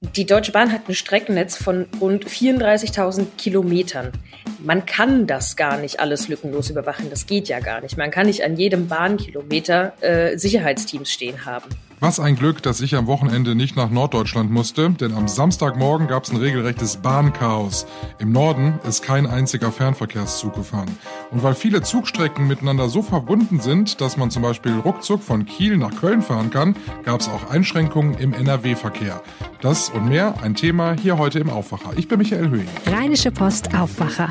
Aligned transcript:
Die 0.00 0.26
Deutsche 0.26 0.52
Bahn 0.52 0.70
hat 0.70 0.88
ein 0.88 0.94
Streckennetz 0.94 1.56
von 1.56 1.86
rund 2.00 2.24
34.000 2.24 3.26
Kilometern. 3.36 4.12
Man 4.58 4.86
kann 4.86 5.26
das 5.26 5.56
gar 5.56 5.78
nicht 5.78 6.00
alles 6.00 6.28
lückenlos 6.28 6.70
überwachen. 6.70 7.10
Das 7.10 7.26
geht 7.26 7.48
ja 7.48 7.60
gar 7.60 7.80
nicht. 7.80 7.96
Man 7.96 8.10
kann 8.10 8.26
nicht 8.26 8.42
an 8.44 8.56
jedem 8.56 8.88
Bahnkilometer 8.88 9.92
äh, 10.00 10.36
Sicherheitsteams 10.36 11.10
stehen 11.10 11.44
haben. 11.44 11.68
Was 12.00 12.20
ein 12.20 12.36
Glück, 12.36 12.62
dass 12.62 12.80
ich 12.80 12.94
am 12.94 13.08
Wochenende 13.08 13.56
nicht 13.56 13.74
nach 13.74 13.90
Norddeutschland 13.90 14.52
musste, 14.52 14.90
denn 14.90 15.12
am 15.14 15.26
Samstagmorgen 15.26 16.06
gab 16.06 16.24
es 16.24 16.30
ein 16.30 16.36
regelrechtes 16.36 16.98
Bahnchaos. 16.98 17.86
Im 18.20 18.30
Norden 18.30 18.78
ist 18.86 19.02
kein 19.02 19.26
einziger 19.26 19.72
Fernverkehrszug 19.72 20.54
gefahren. 20.54 20.96
Und 21.32 21.42
weil 21.42 21.54
viele 21.54 21.82
Zugstrecken 21.82 22.46
miteinander 22.46 22.88
so 22.88 23.02
verbunden 23.02 23.58
sind, 23.60 24.00
dass 24.00 24.16
man 24.16 24.30
zum 24.30 24.42
Beispiel 24.42 24.74
ruckzuck 24.74 25.24
von 25.24 25.44
Kiel 25.44 25.76
nach 25.76 25.96
Köln 26.00 26.22
fahren 26.22 26.50
kann, 26.50 26.76
gab 27.02 27.20
es 27.20 27.28
auch 27.28 27.50
Einschränkungen 27.50 28.16
im 28.16 28.32
NRW-Verkehr. 28.32 29.20
Das 29.60 29.88
und 29.90 30.08
mehr 30.08 30.36
ein 30.40 30.54
Thema 30.54 30.92
hier 30.92 31.18
heute 31.18 31.40
im 31.40 31.50
Aufwacher. 31.50 31.90
Ich 31.96 32.06
bin 32.06 32.18
Michael 32.18 32.48
Höhing. 32.48 32.68
Rheinische 32.86 33.32
Post 33.32 33.74
Aufwacher. 33.74 34.28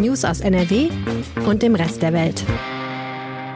News 0.00 0.24
aus 0.24 0.40
NRW 0.40 0.90
und 1.46 1.62
dem 1.62 1.74
Rest 1.74 2.02
der 2.02 2.12
Welt. 2.12 2.44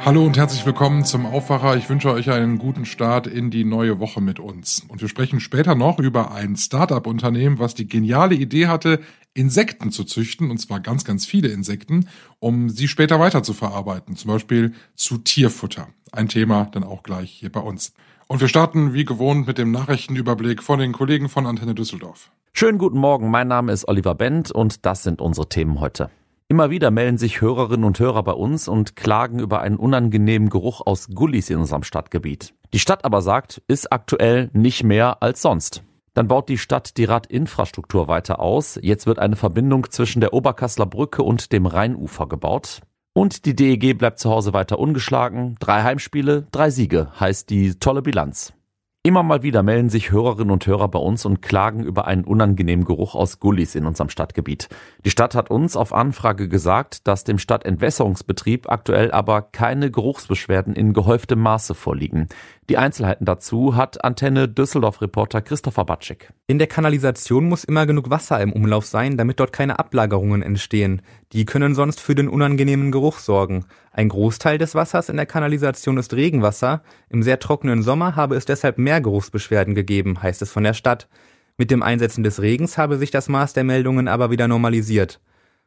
Hallo 0.05 0.25
und 0.25 0.37
herzlich 0.37 0.65
willkommen 0.65 1.05
zum 1.05 1.27
Aufwacher. 1.27 1.77
Ich 1.77 1.91
wünsche 1.91 2.13
euch 2.13 2.31
einen 2.31 2.59
guten 2.59 2.85
Start 2.85 3.27
in 3.27 3.51
die 3.51 3.65
neue 3.65 3.99
Woche 3.99 4.21
mit 4.21 4.39
uns. 4.39 4.85
Und 4.87 5.01
wir 5.01 5.09
sprechen 5.09 5.41
später 5.41 5.75
noch 5.75 5.99
über 5.99 6.31
ein 6.31 6.57
Startup-Unternehmen, 6.57 7.59
was 7.59 7.75
die 7.75 7.89
geniale 7.89 8.37
Idee 8.37 8.69
hatte, 8.69 9.01
Insekten 9.35 9.91
zu 9.91 10.05
züchten, 10.05 10.51
und 10.51 10.59
zwar 10.59 10.81
ganz, 10.81 11.05
ganz 11.05 11.27
viele 11.27 11.49
Insekten, 11.49 12.09
um 12.39 12.71
sie 12.71 12.89
später 12.89 13.21
weiter 13.21 13.43
zu 13.43 13.53
verarbeiten, 13.53 14.17
zum 14.17 14.31
Beispiel 14.31 14.75
zu 14.95 15.19
Tierfutter. 15.19 15.89
Ein 16.13 16.29
Thema 16.29 16.69
dann 16.73 16.85
auch 16.85 17.03
gleich 17.03 17.31
hier 17.31 17.51
bei 17.51 17.61
uns. 17.61 17.93
Und 18.29 18.41
wir 18.41 18.49
starten 18.49 18.93
wie 18.93 19.05
gewohnt 19.05 19.47
mit 19.47 19.57
dem 19.57 19.71
Nachrichtenüberblick 19.71 20.61
von 20.61 20.81
den 20.81 20.91
Kollegen 20.93 21.29
von 21.29 21.47
Antenne 21.47 21.77
Düsseldorf. 21.77 22.33
Schönen 22.53 22.77
guten 22.77 22.99
Morgen, 22.99 23.31
mein 23.31 23.47
Name 23.47 23.71
ist 23.71 23.87
Oliver 23.87 24.17
Bent 24.17 24.51
und 24.51 24.85
das 24.85 25.05
sind 25.05 25.21
unsere 25.21 25.49
Themen 25.49 25.79
heute. 25.79 26.11
Immer 26.49 26.71
wieder 26.71 26.91
melden 26.91 27.19
sich 27.19 27.41
Hörerinnen 27.41 27.85
und 27.85 28.01
Hörer 28.01 28.25
bei 28.25 28.33
uns 28.33 28.67
und 28.67 28.97
klagen 28.97 29.39
über 29.39 29.61
einen 29.61 29.77
unangenehmen 29.77 30.49
Geruch 30.49 30.81
aus 30.85 31.09
Gullis 31.15 31.51
in 31.51 31.59
unserem 31.59 31.85
Stadtgebiet. 31.85 32.53
Die 32.73 32.81
Stadt 32.81 33.05
aber 33.05 33.23
sagt, 33.23 33.63
ist 33.69 33.93
aktuell 33.93 34.51
nicht 34.53 34.83
mehr 34.83 35.23
als 35.23 35.41
sonst. 35.43 35.85
Dann 36.15 36.27
baut 36.27 36.49
die 36.49 36.59
Stadt 36.59 36.97
die 36.97 37.05
Radinfrastruktur 37.05 38.09
weiter 38.09 38.41
aus. 38.41 38.77
Jetzt 38.83 39.07
wird 39.07 39.21
eine 39.21 39.37
Verbindung 39.37 39.89
zwischen 39.91 40.21
der 40.21 40.33
Oberkassler 40.33 40.87
Brücke 40.87 41.23
und 41.23 41.53
dem 41.53 41.67
Rheinufer 41.67 42.27
gebaut. 42.27 42.81
Und 43.17 43.47
die 43.47 43.57
DEG 43.57 43.97
bleibt 43.97 44.19
zu 44.19 44.29
Hause 44.29 44.53
weiter 44.53 44.79
ungeschlagen. 44.79 45.57
Drei 45.59 45.83
Heimspiele, 45.83 46.47
drei 46.53 46.69
Siege 46.69 47.09
heißt 47.19 47.49
die 47.49 47.77
tolle 47.77 48.03
Bilanz. 48.03 48.53
Immer 49.07 49.23
mal 49.23 49.45
wieder 49.45 49.63
melden 49.63 49.89
sich 49.89 50.11
Hörerinnen 50.11 50.51
und 50.51 50.67
Hörer 50.67 50.89
bei 50.89 50.99
uns 50.99 51.25
und 51.25 51.41
klagen 51.41 51.85
über 51.85 52.09
einen 52.09 52.25
unangenehmen 52.25 52.85
Geruch 52.85 53.15
aus 53.15 53.39
Gullis 53.39 53.77
in 53.77 53.87
unserem 53.87 54.09
Stadtgebiet. 54.09 54.69
Die 55.05 55.11
Stadt 55.11 55.37
hat 55.37 55.49
uns 55.49 55.77
auf 55.77 55.93
Anfrage 55.93 56.49
gesagt, 56.49 57.07
dass 57.07 57.23
dem 57.23 57.39
Stadtentwässerungsbetrieb 57.39 58.69
aktuell 58.69 59.13
aber 59.13 59.43
keine 59.43 59.93
Geruchsbeschwerden 59.93 60.75
in 60.75 60.93
gehäuftem 60.93 61.39
Maße 61.39 61.77
vorliegen. 61.77 62.27
Die 62.69 62.79
Einzelheiten 62.79 63.25
dazu 63.25 63.77
hat 63.77 64.03
Antenne 64.03 64.49
Düsseldorf-Reporter 64.49 65.41
Christopher 65.41 65.85
Batschik. 65.85 66.33
In 66.49 66.59
der 66.59 66.67
Kanalisation 66.67 67.49
muss 67.49 67.63
immer 67.63 67.87
genug 67.87 68.11
Wasser 68.11 68.41
im 68.41 68.53
Umlauf 68.53 68.87
sein, 68.87 69.17
damit 69.17 69.39
dort 69.39 69.53
keine 69.53 69.79
Ablagerungen 69.79 70.43
entstehen. 70.43 71.01
Die 71.33 71.45
können 71.45 71.77
sonst 71.77 72.01
für 72.01 72.17
den 72.17 72.29
unangenehmen 72.29 72.91
Geruch 72.91 73.21
sorgen. 73.21 73.67
Ein 73.97 74.11
Großteil 74.11 74.59
des 74.59 74.75
Wassers 74.75 75.09
in 75.09 75.17
der 75.17 75.25
Kanalisation 75.25 75.97
ist 75.97 76.13
Regenwasser. 76.13 76.83
Im 77.09 77.23
sehr 77.23 77.39
trockenen 77.39 77.83
Sommer 77.83 78.15
habe 78.15 78.37
es 78.37 78.45
deshalb 78.45 78.77
mehr 78.77 79.01
Geruchsbeschwerden 79.01 79.75
gegeben, 79.75 80.23
heißt 80.23 80.43
es 80.43 80.53
von 80.53 80.65
der 80.65 80.75
Stadt. 80.75 81.09
Mit 81.57 81.71
dem 81.71 81.83
Einsetzen 81.83 82.23
des 82.23 82.43
Regens 82.43 82.77
habe 82.77 82.99
sich 82.99 83.11
das 83.11 83.31
Maß 83.31 83.55
der 83.55 83.65
Meldungen 83.65 84.07
aber 84.07 84.31
wieder 84.31 84.49
normalisiert. 84.49 85.19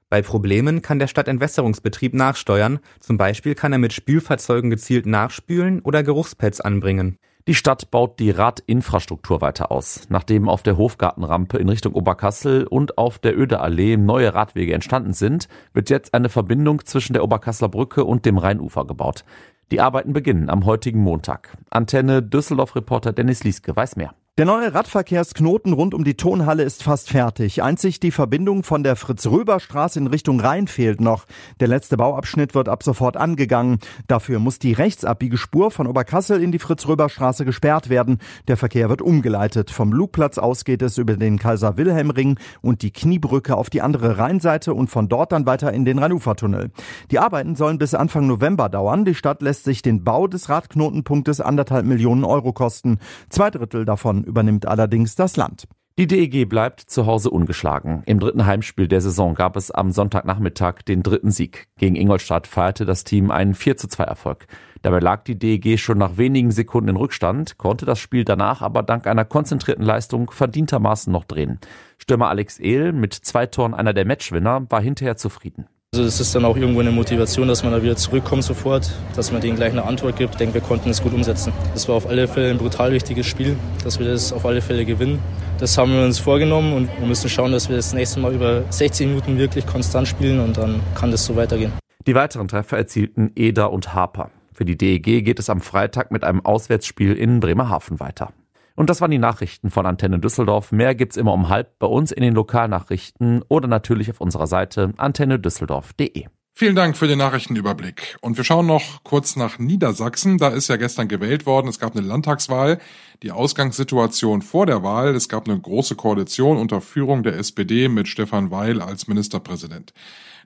Bei 0.09 0.21
Problemen 0.21 0.83
kann 0.83 0.99
der 0.99 1.07
Stadtentwässerungsbetrieb 1.07 2.13
nachsteuern, 2.13 2.77
zum 2.99 3.17
Beispiel 3.17 3.55
kann 3.55 3.73
er 3.73 3.79
mit 3.79 3.93
Spülfahrzeugen 3.93 4.69
gezielt 4.69 5.07
nachspülen 5.07 5.81
oder 5.81 6.03
Geruchspads 6.03 6.61
anbringen. 6.61 7.17
Die 7.49 7.55
Stadt 7.55 7.89
baut 7.89 8.19
die 8.19 8.29
Radinfrastruktur 8.29 9.41
weiter 9.41 9.71
aus. 9.71 10.01
Nachdem 10.09 10.47
auf 10.47 10.61
der 10.61 10.77
Hofgartenrampe 10.77 11.57
in 11.57 11.67
Richtung 11.67 11.95
Oberkassel 11.95 12.67
und 12.67 12.99
auf 12.99 13.17
der 13.17 13.35
Ödeallee 13.35 13.97
neue 13.97 14.35
Radwege 14.35 14.75
entstanden 14.75 15.13
sind, 15.13 15.47
wird 15.73 15.89
jetzt 15.89 16.13
eine 16.13 16.29
Verbindung 16.29 16.85
zwischen 16.85 17.13
der 17.13 17.23
Oberkasseler 17.23 17.69
Brücke 17.69 18.05
und 18.05 18.27
dem 18.27 18.37
Rheinufer 18.37 18.85
gebaut. 18.85 19.25
Die 19.71 19.81
Arbeiten 19.81 20.13
beginnen 20.13 20.51
am 20.51 20.65
heutigen 20.65 20.99
Montag. 20.99 21.57
Antenne 21.71 22.21
Düsseldorf-Reporter 22.21 23.13
Dennis 23.13 23.43
Lieske 23.43 23.75
weiß 23.75 23.95
mehr. 23.95 24.13
Der 24.39 24.45
neue 24.45 24.73
Radverkehrsknoten 24.73 25.73
rund 25.73 25.93
um 25.93 26.05
die 26.05 26.13
Tonhalle 26.13 26.63
ist 26.63 26.81
fast 26.81 27.09
fertig. 27.09 27.61
Einzig 27.61 27.99
die 27.99 28.09
Verbindung 28.09 28.63
von 28.63 28.83
der 28.83 28.95
Fritz-Röber-Straße 28.95 29.99
in 29.99 30.07
Richtung 30.07 30.39
Rhein 30.39 30.67
fehlt 30.67 31.01
noch. 31.01 31.25
Der 31.59 31.67
letzte 31.67 31.97
Bauabschnitt 31.97 32.55
wird 32.55 32.69
ab 32.69 32.81
sofort 32.81 33.17
angegangen. 33.17 33.79
Dafür 34.07 34.39
muss 34.39 34.57
die 34.57 34.71
Rechtsabbiegespur 34.71 35.71
von 35.71 35.87
Oberkassel 35.87 36.41
in 36.41 36.53
die 36.53 36.59
Fritz-Röber-Straße 36.59 37.43
gesperrt 37.43 37.89
werden. 37.89 38.19
Der 38.47 38.55
Verkehr 38.55 38.87
wird 38.87 39.01
umgeleitet. 39.01 39.71
Vom 39.71 39.91
Lugplatz 39.91 40.37
aus 40.37 40.63
geht 40.63 40.83
es 40.83 40.97
über 40.97 41.17
den 41.17 41.37
Kaiser-Wilhelm-Ring 41.37 42.39
und 42.61 42.81
die 42.81 42.91
Kniebrücke 42.91 43.57
auf 43.57 43.69
die 43.69 43.81
andere 43.81 44.19
Rheinseite 44.19 44.73
und 44.73 44.89
von 44.89 45.09
dort 45.09 45.33
dann 45.33 45.47
weiter 45.47 45.73
in 45.73 45.83
den 45.83 45.99
Rheinufertunnel. 45.99 46.71
Die 47.11 47.19
Arbeiten 47.19 47.57
sollen 47.57 47.77
bis 47.77 47.93
Anfang 47.93 48.25
November 48.25 48.69
dauern. 48.69 49.03
Die 49.03 49.15
Stadt 49.15 49.41
lässt 49.41 49.65
sich 49.65 49.81
den 49.81 50.05
Bau 50.05 50.27
des 50.27 50.47
Radknotenpunktes 50.47 51.41
anderthalb 51.41 51.85
Millionen 51.85 52.23
Euro 52.23 52.53
kosten. 52.53 52.99
Zwei 53.27 53.49
Drittel 53.49 53.83
davon 53.83 54.28
übernimmt 54.29 54.65
allerdings 54.65 55.15
das 55.15 55.35
Land. 55.35 55.67
Die 55.99 56.07
DEG 56.07 56.47
bleibt 56.47 56.79
zu 56.79 57.05
Hause 57.05 57.29
ungeschlagen. 57.29 58.03
Im 58.05 58.21
dritten 58.21 58.45
Heimspiel 58.45 58.87
der 58.87 59.01
Saison 59.01 59.33
gab 59.33 59.57
es 59.57 59.69
am 59.69 59.91
Sonntagnachmittag 59.91 60.83
den 60.83 61.03
dritten 61.03 61.29
Sieg. 61.29 61.67
Gegen 61.77 61.97
Ingolstadt 61.97 62.47
feierte 62.47 62.85
das 62.85 63.03
Team 63.03 63.31
einen 63.31 63.53
4 63.53 63.75
zu 63.75 63.89
2 63.89 64.05
Erfolg. 64.05 64.47
Dabei 64.81 65.01
lag 65.01 65.25
die 65.25 65.37
DEG 65.37 65.77
schon 65.77 65.97
nach 65.97 66.15
wenigen 66.15 66.51
Sekunden 66.51 66.91
in 66.91 66.95
Rückstand, 66.95 67.57
konnte 67.57 67.85
das 67.85 67.99
Spiel 67.99 68.23
danach 68.23 68.61
aber 68.61 68.81
dank 68.81 69.07
einer 69.07 69.25
konzentrierten 69.25 69.83
Leistung 69.83 70.31
verdientermaßen 70.31 71.11
noch 71.11 71.25
drehen. 71.25 71.59
Stürmer 71.97 72.29
Alex 72.29 72.59
Ehl 72.59 72.93
mit 72.93 73.13
zwei 73.13 73.45
Toren 73.45 73.73
einer 73.73 73.91
der 73.91 74.05
Matchwinner 74.05 74.65
war 74.69 74.81
hinterher 74.81 75.17
zufrieden. 75.17 75.67
Also 75.99 76.07
es 76.07 76.21
ist 76.21 76.33
dann 76.33 76.45
auch 76.45 76.55
irgendwo 76.55 76.79
eine 76.79 76.91
Motivation, 76.91 77.49
dass 77.49 77.63
man 77.63 77.73
da 77.73 77.83
wieder 77.83 77.97
zurückkommt 77.97 78.43
sofort, 78.43 78.89
dass 79.17 79.33
man 79.33 79.41
denen 79.41 79.57
gleich 79.57 79.71
eine 79.71 79.83
Antwort 79.83 80.15
gibt. 80.15 80.35
Ich 80.35 80.37
denke, 80.37 80.53
wir 80.53 80.61
konnten 80.61 80.89
es 80.89 81.03
gut 81.03 81.13
umsetzen. 81.13 81.51
Das 81.73 81.89
war 81.89 81.95
auf 81.95 82.07
alle 82.07 82.27
Fälle 82.27 82.51
ein 82.51 82.57
brutal 82.57 82.93
wichtiges 82.93 83.25
Spiel, 83.25 83.57
dass 83.83 83.99
wir 83.99 84.07
das 84.07 84.31
auf 84.31 84.45
alle 84.45 84.61
Fälle 84.61 84.85
gewinnen. 84.85 85.19
Das 85.57 85.77
haben 85.77 85.91
wir 85.91 86.05
uns 86.05 86.17
vorgenommen 86.17 86.71
und 86.71 86.89
wir 86.99 87.05
müssen 87.05 87.27
schauen, 87.27 87.51
dass 87.51 87.67
wir 87.67 87.75
das 87.75 87.91
nächste 87.91 88.21
Mal 88.21 88.33
über 88.33 88.63
60 88.69 89.07
Minuten 89.07 89.37
wirklich 89.37 89.65
konstant 89.65 90.07
spielen 90.07 90.39
und 90.39 90.57
dann 90.57 90.79
kann 90.95 91.11
das 91.11 91.25
so 91.25 91.35
weitergehen. 91.35 91.73
Die 92.07 92.15
weiteren 92.15 92.47
Treffer 92.47 92.77
erzielten 92.77 93.31
Eder 93.35 93.71
und 93.71 93.93
Harper. 93.93 94.29
Für 94.53 94.63
die 94.63 94.77
DEG 94.77 95.25
geht 95.25 95.39
es 95.39 95.49
am 95.49 95.59
Freitag 95.59 96.11
mit 96.11 96.23
einem 96.23 96.45
Auswärtsspiel 96.45 97.13
in 97.13 97.41
Bremerhaven 97.41 97.99
weiter. 97.99 98.31
Und 98.79 98.89
das 98.89 99.01
waren 99.01 99.11
die 99.11 99.17
Nachrichten 99.17 99.71
von 99.71 99.85
Antenne 99.85 100.19
Düsseldorf. 100.19 100.71
Mehr 100.71 100.95
gibt's 100.95 101.17
immer 101.17 101.33
um 101.33 101.49
halb 101.49 101.77
bei 101.79 101.87
uns 101.87 102.13
in 102.13 102.23
den 102.23 102.33
Lokalnachrichten 102.33 103.43
oder 103.49 103.67
natürlich 103.67 104.09
auf 104.09 104.21
unserer 104.21 104.47
Seite 104.47 104.93
antennedüsseldorf.de. 104.95 106.27
Vielen 106.55 106.75
Dank 106.77 106.95
für 106.95 107.07
den 107.07 107.17
Nachrichtenüberblick. 107.17 108.17
Und 108.21 108.37
wir 108.37 108.45
schauen 108.45 108.67
noch 108.67 109.03
kurz 109.03 109.35
nach 109.35 109.59
Niedersachsen. 109.59 110.37
Da 110.37 110.47
ist 110.47 110.69
ja 110.69 110.77
gestern 110.77 111.09
gewählt 111.09 111.45
worden. 111.45 111.67
Es 111.67 111.79
gab 111.79 111.93
eine 111.93 112.07
Landtagswahl. 112.07 112.79
Die 113.21 113.31
Ausgangssituation 113.31 114.41
vor 114.41 114.65
der 114.65 114.81
Wahl. 114.81 115.13
Es 115.13 115.27
gab 115.27 115.49
eine 115.49 115.59
große 115.59 115.95
Koalition 115.95 116.55
unter 116.55 116.79
Führung 116.79 117.23
der 117.23 117.35
SPD 117.35 117.89
mit 117.89 118.07
Stefan 118.07 118.49
Weil 118.49 118.81
als 118.81 119.09
Ministerpräsident. 119.09 119.93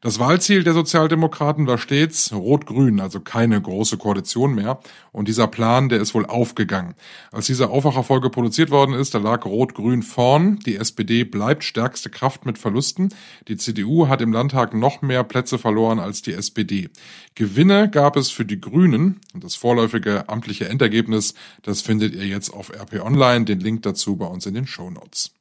Das 0.01 0.19
Wahlziel 0.19 0.63
der 0.63 0.73
Sozialdemokraten 0.73 1.67
war 1.67 1.77
stets 1.77 2.33
Rot-Grün, 2.33 2.99
also 2.99 3.19
keine 3.19 3.61
große 3.61 3.97
Koalition 3.97 4.55
mehr. 4.55 4.79
Und 5.11 5.27
dieser 5.27 5.47
Plan, 5.47 5.89
der 5.89 6.01
ist 6.01 6.13
wohl 6.13 6.25
aufgegangen. 6.25 6.95
Als 7.31 7.45
diese 7.45 7.69
Aufwacherfolge 7.69 8.29
produziert 8.29 8.71
worden 8.71 8.93
ist, 8.93 9.13
da 9.13 9.19
lag 9.19 9.45
Rot-Grün 9.45 10.03
vorn. 10.03 10.59
Die 10.59 10.75
SPD 10.75 11.23
bleibt 11.23 11.63
stärkste 11.63 12.09
Kraft 12.09 12.45
mit 12.45 12.57
Verlusten. 12.57 13.09
Die 13.47 13.57
CDU 13.57 14.07
hat 14.07 14.21
im 14.21 14.33
Landtag 14.33 14.73
noch 14.73 15.01
mehr 15.01 15.23
Plätze 15.23 15.57
verloren 15.57 15.99
als 15.99 16.21
die 16.21 16.33
SPD. 16.33 16.89
Gewinne 17.35 17.89
gab 17.89 18.15
es 18.15 18.29
für 18.29 18.45
die 18.45 18.59
Grünen. 18.59 19.21
Und 19.33 19.43
das 19.43 19.55
vorläufige 19.55 20.29
amtliche 20.29 20.67
Endergebnis, 20.67 21.33
das 21.61 21.81
findet 21.81 22.13
ihr 22.15 22.25
jetzt 22.25 22.49
auf 22.49 22.71
RP 22.71 23.01
Online. 23.01 23.45
Den 23.45 23.59
Link 23.59 23.83
dazu 23.83 24.15
bei 24.15 24.25
uns 24.25 24.45
in 24.45 24.53
den 24.53 24.67
Show 24.67 24.89
Notes. 24.89 25.31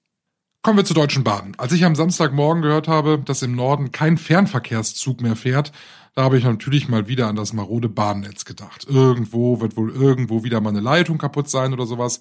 Kommen 0.64 0.79
wir 0.79 0.85
zur 0.85 0.94
Deutschen 0.94 1.25
Bahn. 1.25 1.55
Als 1.59 1.73
ich 1.73 1.85
am 1.85 1.97
Samstagmorgen 1.97 2.62
gehört 2.62 2.87
habe, 2.87 3.19
dass 3.19 3.43
im 3.43 3.56
Norden 3.56 3.91
kein 3.91 4.17
Fernverkehrszug 4.17 5.20
mehr 5.20 5.35
fährt, 5.35 5.73
da 6.14 6.25
habe 6.25 6.37
ich 6.37 6.44
natürlich 6.44 6.88
mal 6.88 7.09
wieder 7.09 7.29
an 7.29 7.37
das 7.37 7.55
marode 7.55 7.88
Bahnnetz 7.88 8.44
gedacht. 8.44 8.87
Irgendwo 8.87 9.61
wird 9.61 9.76
wohl 9.79 9.91
irgendwo 9.91 10.44
wieder 10.44 10.61
mal 10.61 10.69
eine 10.70 10.81
Leitung 10.81 11.17
kaputt 11.17 11.49
sein 11.49 11.73
oder 11.73 11.87
sowas. 11.87 12.20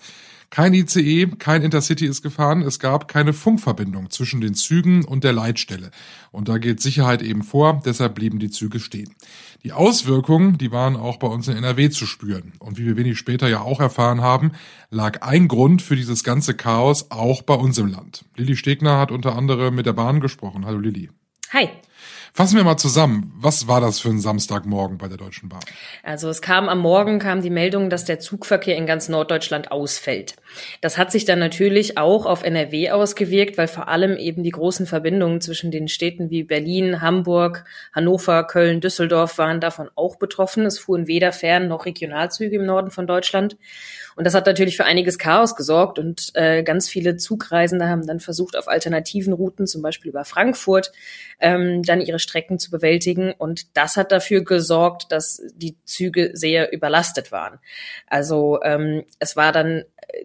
Kein 0.50 0.74
ICE, 0.74 1.28
kein 1.40 1.62
Intercity 1.62 2.06
ist 2.06 2.22
gefahren. 2.22 2.62
Es 2.62 2.80
gab 2.80 3.10
keine 3.10 3.34
Funkverbindung 3.34 4.10
zwischen 4.10 4.40
den 4.40 4.54
Zügen 4.54 5.04
und 5.04 5.24
der 5.24 5.34
Leitstelle. 5.34 5.92
Und 6.32 6.48
da 6.48 6.58
geht 6.58 6.82
Sicherheit 6.82 7.22
eben 7.22 7.44
vor, 7.44 7.82
deshalb 7.86 8.16
blieben 8.16 8.40
die 8.40 8.50
Züge 8.50 8.80
stehen. 8.80 9.14
Die 9.64 9.74
Auswirkungen, 9.74 10.58
die 10.58 10.72
waren 10.72 10.96
auch 10.96 11.18
bei 11.18 11.28
uns 11.28 11.50
in 11.50 11.58
NRW 11.58 11.90
zu 11.90 12.06
spüren. 12.06 12.54
Und 12.60 12.78
wie 12.78 12.86
wir 12.86 12.98
wenig 12.98 13.18
später 13.18 13.50
ja 13.50 13.62
auch 13.62 13.82
erfahren 13.82 14.22
haben, 14.22 14.52
lag 14.90 15.22
ein 15.22 15.48
Grund 15.48 15.82
für 15.82 15.98
dieses 15.98 16.24
ganze 16.24 16.54
Chaos 16.54 17.12
auch 17.12 17.42
bei 17.42 17.56
uns 17.56 17.78
im 17.78 17.88
Land. 17.88 18.24
Lilly 18.38 18.56
Stegner 18.56 18.98
hat 18.98 19.12
unter 19.12 19.36
anderem 19.36 19.76
mit 19.76 19.86
der 19.86 19.94
Bahn 19.94 20.22
gesprochen. 20.22 20.66
Hallo 20.66 20.80
Lilly. 20.80 21.10
Hi. 21.52 21.70
Fassen 22.34 22.56
wir 22.56 22.64
mal 22.64 22.78
zusammen. 22.78 23.34
Was 23.36 23.68
war 23.68 23.82
das 23.82 24.00
für 24.00 24.08
ein 24.08 24.22
Samstagmorgen 24.22 24.98
bei 24.98 25.10
der 25.10 25.18
Deutschen 25.18 25.50
Bahn? 25.50 25.60
Also 26.02 26.30
es 26.30 26.42
kam 26.42 26.70
am 26.70 26.80
Morgen 26.80 27.20
kam 27.20 27.42
die 27.42 27.50
Meldung, 27.50 27.90
dass 27.90 28.06
der 28.06 28.20
Zugverkehr 28.20 28.78
in 28.78 28.86
ganz 28.86 29.10
Norddeutschland 29.10 29.70
ausfällt. 29.70 30.36
Das 30.80 30.98
hat 30.98 31.12
sich 31.12 31.26
dann 31.26 31.40
natürlich 31.40 31.98
auch 31.98 32.26
auf 32.26 32.44
NRW 32.44 32.92
ausgewirkt, 32.92 33.58
weil 33.58 33.68
vor 33.68 33.90
allem 33.90 34.16
eben 34.16 34.44
die 34.44 34.52
großen 34.52 34.86
Verbindungen 34.86 35.42
zwischen 35.42 35.72
den 35.72 35.90
Städten 35.90 36.30
wie 36.30 36.44
Berlin, 36.44 37.02
Hamburg, 37.02 37.66
Hannover, 37.94 38.46
Köln, 38.46 38.80
Düsseldorf 38.80 39.38
waren 39.38 39.60
davon 39.60 39.90
auch 39.96 40.16
betroffen. 40.16 40.66
Es 40.66 40.80
fuhren 40.80 41.08
weder 41.08 41.34
Fern- 41.34 41.68
noch 41.68 41.86
Regionalzüge 41.86 42.56
im 42.56 42.66
Norden 42.66 42.92
von 42.92 43.08
Deutschland. 43.08 43.58
Und 44.16 44.26
das 44.26 44.34
hat 44.34 44.46
natürlich 44.46 44.78
für 44.78 44.86
einiges 44.86 45.18
Chaos 45.18 45.56
gesorgt 45.56 45.98
und 45.98 46.32
äh, 46.34 46.64
ganz 46.64 46.90
viele 46.90 47.16
Zugreisende 47.16 47.88
haben 47.88 48.06
dann 48.06 48.20
versucht, 48.20 48.58
auf 48.58 48.68
alternativen 48.68 49.34
Routen, 49.34 49.68
zum 49.68 49.82
Beispiel 49.82 50.10
über 50.10 50.26
Frankfurt, 50.26 50.92
ähm, 51.40 51.82
dann 51.84 52.02
ihre 52.02 52.20
Strecken 52.22 52.60
zu 52.60 52.72
bewältigen. 52.72 53.34
Und 53.38 53.76
das 53.76 53.98
hat 53.98 54.12
dafür 54.12 54.44
gesorgt, 54.44 55.12
dass 55.12 55.42
die 55.56 55.76
Züge 55.84 56.32
sehr 56.34 56.72
überlastet 56.72 57.32
waren. 57.32 57.60
Also 58.08 58.60
ähm, 58.64 59.04
es 59.20 59.36
war 59.36 59.52
dann, 59.52 59.84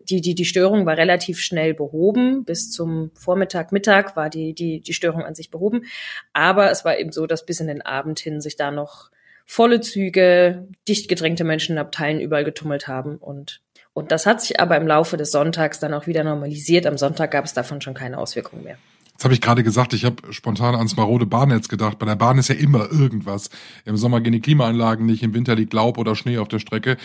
die, 0.08 0.20
die, 0.20 0.34
die 0.34 0.44
Störung 0.44 0.86
war 0.86 0.96
relativ 0.96 1.40
schnell 1.40 1.74
behoben. 1.74 2.44
Bis 2.44 2.70
zum 2.70 3.10
Vormittag, 3.14 3.72
Mittag 3.72 4.16
war 4.16 4.30
die, 4.30 4.52
die, 4.54 4.80
die 4.80 4.94
Störung 4.94 5.24
an 5.24 5.34
sich 5.34 5.50
behoben. 5.50 5.84
Aber 6.32 6.70
es 6.70 6.84
war 6.84 6.98
eben 6.98 7.12
so, 7.12 7.26
dass 7.26 7.44
bis 7.44 7.60
in 7.60 7.66
den 7.66 7.82
Abend 7.82 8.20
hin 8.20 8.40
sich 8.40 8.56
da 8.56 8.70
noch 8.70 9.10
volle 9.44 9.80
Züge, 9.80 10.68
dicht 10.88 11.08
gedrängte 11.08 11.44
Menschenabteilen 11.44 12.20
überall 12.20 12.44
getummelt 12.44 12.88
haben 12.88 13.16
und 13.16 13.60
und 13.96 14.12
das 14.12 14.26
hat 14.26 14.42
sich 14.42 14.60
aber 14.60 14.76
im 14.76 14.86
Laufe 14.86 15.16
des 15.16 15.30
Sonntags 15.30 15.80
dann 15.80 15.94
auch 15.94 16.06
wieder 16.06 16.22
normalisiert. 16.22 16.84
Am 16.84 16.98
Sonntag 16.98 17.30
gab 17.30 17.46
es 17.46 17.54
davon 17.54 17.80
schon 17.80 17.94
keine 17.94 18.18
Auswirkungen 18.18 18.62
mehr. 18.62 18.76
Das 19.16 19.24
habe 19.24 19.34
ich 19.34 19.40
gerade 19.40 19.62
gesagt, 19.62 19.92
ich 19.94 20.04
habe 20.04 20.32
spontan 20.32 20.74
ans 20.74 20.96
marode 20.96 21.26
Bahnnetz 21.26 21.68
gedacht. 21.68 21.98
Bei 21.98 22.06
der 22.06 22.16
Bahn 22.16 22.38
ist 22.38 22.48
ja 22.48 22.54
immer 22.54 22.90
irgendwas. 22.90 23.50
Im 23.84 23.96
Sommer 23.96 24.20
gehen 24.20 24.32
die 24.32 24.40
Klimaanlagen 24.40 25.06
nicht, 25.06 25.22
im 25.22 25.34
Winter 25.34 25.54
liegt 25.54 25.72
Laub 25.72 25.98
oder 25.98 26.14
Schnee 26.14 26.38
auf 26.38 26.48
der 26.48 26.58
Strecke. 26.58 26.96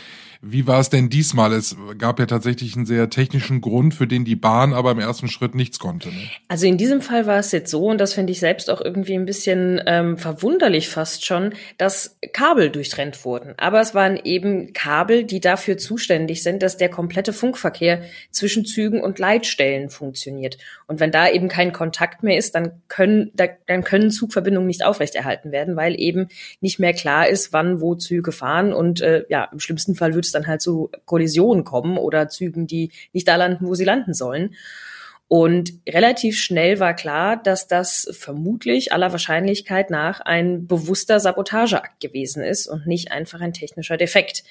Wie 0.44 0.66
war 0.66 0.80
es 0.80 0.90
denn 0.90 1.10
diesmal? 1.10 1.54
Es 1.54 1.78
gab 2.00 2.20
ja 2.20 2.26
tatsächlich 2.26 2.76
einen 2.76 2.88
sehr 2.88 3.12
technischen 3.12 3.62
Grund, 3.62 3.94
für 3.94 4.08
den 4.08 4.26
die 4.26 4.36
Bahn 4.36 4.74
aber 4.74 4.92
im 4.92 5.00
ersten 5.00 5.28
Schritt 5.28 5.54
nichts 5.54 5.78
konnte. 5.78 6.10
Ne? 6.10 6.30
Also 6.48 6.66
in 6.66 6.78
diesem 6.78 7.02
Fall 7.02 7.28
war 7.28 7.38
es 7.38 7.52
jetzt 7.52 7.70
so, 7.70 7.86
und 7.86 8.00
das 8.00 8.14
finde 8.14 8.32
ich 8.32 8.40
selbst 8.40 8.72
auch 8.72 8.82
irgendwie 8.82 9.14
ein 9.14 9.26
bisschen 9.26 9.80
ähm, 9.86 10.18
verwunderlich 10.18 10.90
fast 10.90 11.28
schon, 11.28 11.54
dass 11.78 12.18
Kabel 12.34 12.72
durchtrennt 12.72 13.24
wurden. 13.24 13.54
Aber 13.58 13.82
es 13.82 13.94
waren 13.94 14.20
eben 14.24 14.74
Kabel, 14.74 15.26
die 15.26 15.42
dafür 15.42 15.78
zuständig 15.78 16.42
sind, 16.42 16.64
dass 16.64 16.76
der 16.76 16.90
komplette 16.90 17.34
Funkverkehr 17.34 18.02
zwischen 18.32 18.66
Zügen 18.66 19.00
und 19.00 19.20
Leitstellen 19.20 19.92
funktioniert. 19.92 20.58
Und 20.88 21.00
wenn 21.00 21.12
da 21.12 21.30
eben 21.30 21.50
kein 21.50 21.72
Kontakt 21.72 22.01
mehr 22.24 22.38
ist, 22.38 22.56
dann 22.56 22.82
können, 22.88 23.32
da, 23.34 23.46
dann 23.68 23.84
können 23.84 24.12
Zugverbindungen 24.12 24.68
nicht 24.68 24.84
aufrechterhalten 24.84 25.52
werden, 25.52 25.76
weil 25.76 26.00
eben 26.00 26.28
nicht 26.60 26.80
mehr 26.80 26.94
klar 26.94 27.28
ist, 27.28 27.54
wann 27.54 27.82
wo 27.82 27.96
Züge 27.96 28.32
fahren. 28.32 28.74
Und 28.74 29.02
äh, 29.02 29.26
ja, 29.30 29.48
im 29.52 29.60
schlimmsten 29.60 29.96
Fall 29.96 30.14
wird 30.14 30.26
es 30.26 30.32
dann 30.32 30.48
halt 30.48 30.62
zu 30.62 30.90
Kollisionen 31.06 31.64
kommen 31.64 31.98
oder 31.98 32.30
Zügen, 32.30 32.68
die 32.68 32.92
nicht 33.14 33.28
da 33.28 33.36
landen, 33.36 33.68
wo 33.68 33.76
sie 33.76 33.86
landen 33.86 34.14
sollen. 34.14 34.56
Und 35.34 35.72
relativ 35.88 36.38
schnell 36.38 36.82
war 36.82 36.94
klar, 36.94 37.38
dass 37.42 37.66
das 37.66 38.06
vermutlich 38.12 38.92
aller 38.92 39.14
Wahrscheinlichkeit 39.14 39.90
nach 39.90 40.20
ein 40.20 40.68
bewusster 40.68 41.22
Sabotageakt 41.22 42.02
gewesen 42.02 42.44
ist 42.44 42.68
und 42.68 42.86
nicht 42.86 43.14
einfach 43.14 43.40
ein 43.40 43.54
technischer 43.54 43.96
Defekt. 43.96 44.44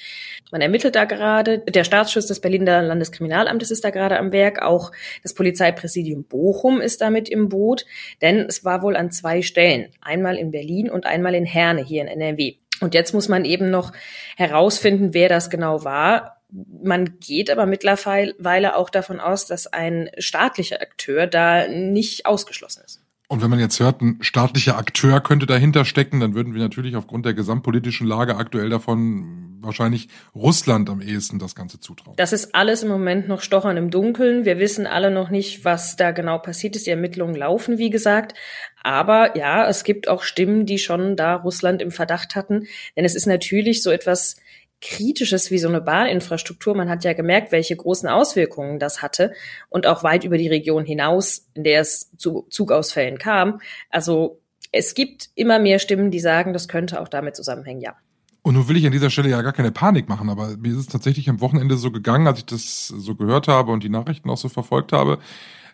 Man 0.50 0.62
ermittelt 0.62 0.96
da 0.96 1.04
gerade, 1.04 1.58
der 1.58 1.84
Staatsschutz 1.84 2.28
des 2.28 2.40
Berliner 2.40 2.80
Landeskriminalamtes 2.80 3.70
ist 3.70 3.84
da 3.84 3.90
gerade 3.90 4.18
am 4.18 4.32
Werk, 4.32 4.62
auch 4.62 4.90
das 5.22 5.34
Polizeipräsidium 5.34 6.24
Bochum 6.24 6.80
ist 6.80 7.02
damit 7.02 7.28
im 7.28 7.50
Boot, 7.50 7.84
denn 8.22 8.46
es 8.48 8.64
war 8.64 8.80
wohl 8.80 8.96
an 8.96 9.10
zwei 9.10 9.42
Stellen, 9.42 9.90
einmal 10.00 10.38
in 10.38 10.50
Berlin 10.50 10.88
und 10.88 11.04
einmal 11.04 11.34
in 11.34 11.44
Herne 11.44 11.84
hier 11.84 12.00
in 12.00 12.08
NRW. 12.08 12.54
Und 12.80 12.94
jetzt 12.94 13.12
muss 13.12 13.28
man 13.28 13.44
eben 13.44 13.68
noch 13.68 13.92
herausfinden, 14.38 15.12
wer 15.12 15.28
das 15.28 15.50
genau 15.50 15.84
war. 15.84 16.39
Man 16.52 17.18
geht 17.20 17.50
aber 17.50 17.66
mittlerweile 17.66 18.76
auch 18.76 18.90
davon 18.90 19.20
aus, 19.20 19.46
dass 19.46 19.66
ein 19.66 20.10
staatlicher 20.18 20.80
Akteur 20.80 21.26
da 21.26 21.68
nicht 21.68 22.26
ausgeschlossen 22.26 22.82
ist. 22.84 23.00
Und 23.28 23.42
wenn 23.42 23.50
man 23.50 23.60
jetzt 23.60 23.78
hört, 23.78 24.00
ein 24.00 24.18
staatlicher 24.22 24.76
Akteur 24.76 25.20
könnte 25.20 25.46
dahinter 25.46 25.84
stecken, 25.84 26.18
dann 26.18 26.34
würden 26.34 26.52
wir 26.52 26.60
natürlich 26.60 26.96
aufgrund 26.96 27.26
der 27.26 27.34
gesamtpolitischen 27.34 28.04
Lage 28.04 28.34
aktuell 28.34 28.68
davon 28.70 29.50
wahrscheinlich 29.60 30.08
Russland 30.34 30.90
am 30.90 31.00
ehesten 31.00 31.38
das 31.38 31.54
Ganze 31.54 31.78
zutrauen. 31.78 32.16
Das 32.16 32.32
ist 32.32 32.54
alles 32.56 32.82
im 32.82 32.88
Moment 32.88 33.28
noch 33.28 33.42
Stochern 33.42 33.76
im 33.76 33.90
Dunkeln. 33.90 34.44
Wir 34.44 34.58
wissen 34.58 34.84
alle 34.86 35.12
noch 35.12 35.30
nicht, 35.30 35.64
was 35.64 35.94
da 35.94 36.10
genau 36.10 36.38
passiert 36.38 36.74
ist. 36.74 36.86
Die 36.86 36.90
Ermittlungen 36.90 37.36
laufen, 37.36 37.78
wie 37.78 37.90
gesagt. 37.90 38.34
Aber 38.82 39.36
ja, 39.36 39.68
es 39.68 39.84
gibt 39.84 40.08
auch 40.08 40.24
Stimmen, 40.24 40.66
die 40.66 40.78
schon 40.78 41.14
da 41.14 41.36
Russland 41.36 41.82
im 41.82 41.92
Verdacht 41.92 42.34
hatten. 42.34 42.66
Denn 42.96 43.04
es 43.04 43.14
ist 43.14 43.26
natürlich 43.26 43.82
so 43.82 43.90
etwas 43.90 44.36
Kritisches 44.80 45.50
wie 45.50 45.58
so 45.58 45.68
eine 45.68 45.80
Bahninfrastruktur. 45.80 46.74
Man 46.74 46.88
hat 46.88 47.04
ja 47.04 47.12
gemerkt, 47.12 47.52
welche 47.52 47.76
großen 47.76 48.08
Auswirkungen 48.08 48.78
das 48.78 49.02
hatte 49.02 49.32
und 49.68 49.86
auch 49.86 50.02
weit 50.02 50.24
über 50.24 50.38
die 50.38 50.48
Region 50.48 50.84
hinaus, 50.84 51.46
in 51.54 51.64
der 51.64 51.80
es 51.80 52.10
zu 52.16 52.46
Zugausfällen 52.50 53.18
kam. 53.18 53.60
Also 53.90 54.40
es 54.72 54.94
gibt 54.94 55.30
immer 55.34 55.58
mehr 55.58 55.78
Stimmen, 55.78 56.10
die 56.10 56.20
sagen, 56.20 56.52
das 56.52 56.68
könnte 56.68 57.00
auch 57.00 57.08
damit 57.08 57.36
zusammenhängen, 57.36 57.80
ja. 57.80 57.96
Und 58.42 58.54
nun 58.54 58.68
will 58.68 58.76
ich 58.76 58.86
an 58.86 58.92
dieser 58.92 59.10
Stelle 59.10 59.28
ja 59.28 59.42
gar 59.42 59.52
keine 59.52 59.70
Panik 59.70 60.08
machen, 60.08 60.30
aber 60.30 60.56
mir 60.56 60.72
ist 60.72 60.78
es 60.78 60.86
tatsächlich 60.86 61.28
am 61.28 61.42
Wochenende 61.42 61.76
so 61.76 61.90
gegangen, 61.90 62.26
als 62.26 62.38
ich 62.38 62.46
das 62.46 62.86
so 62.88 63.14
gehört 63.14 63.48
habe 63.48 63.70
und 63.70 63.82
die 63.82 63.90
Nachrichten 63.90 64.30
auch 64.30 64.38
so 64.38 64.48
verfolgt 64.48 64.92
habe, 64.92 65.18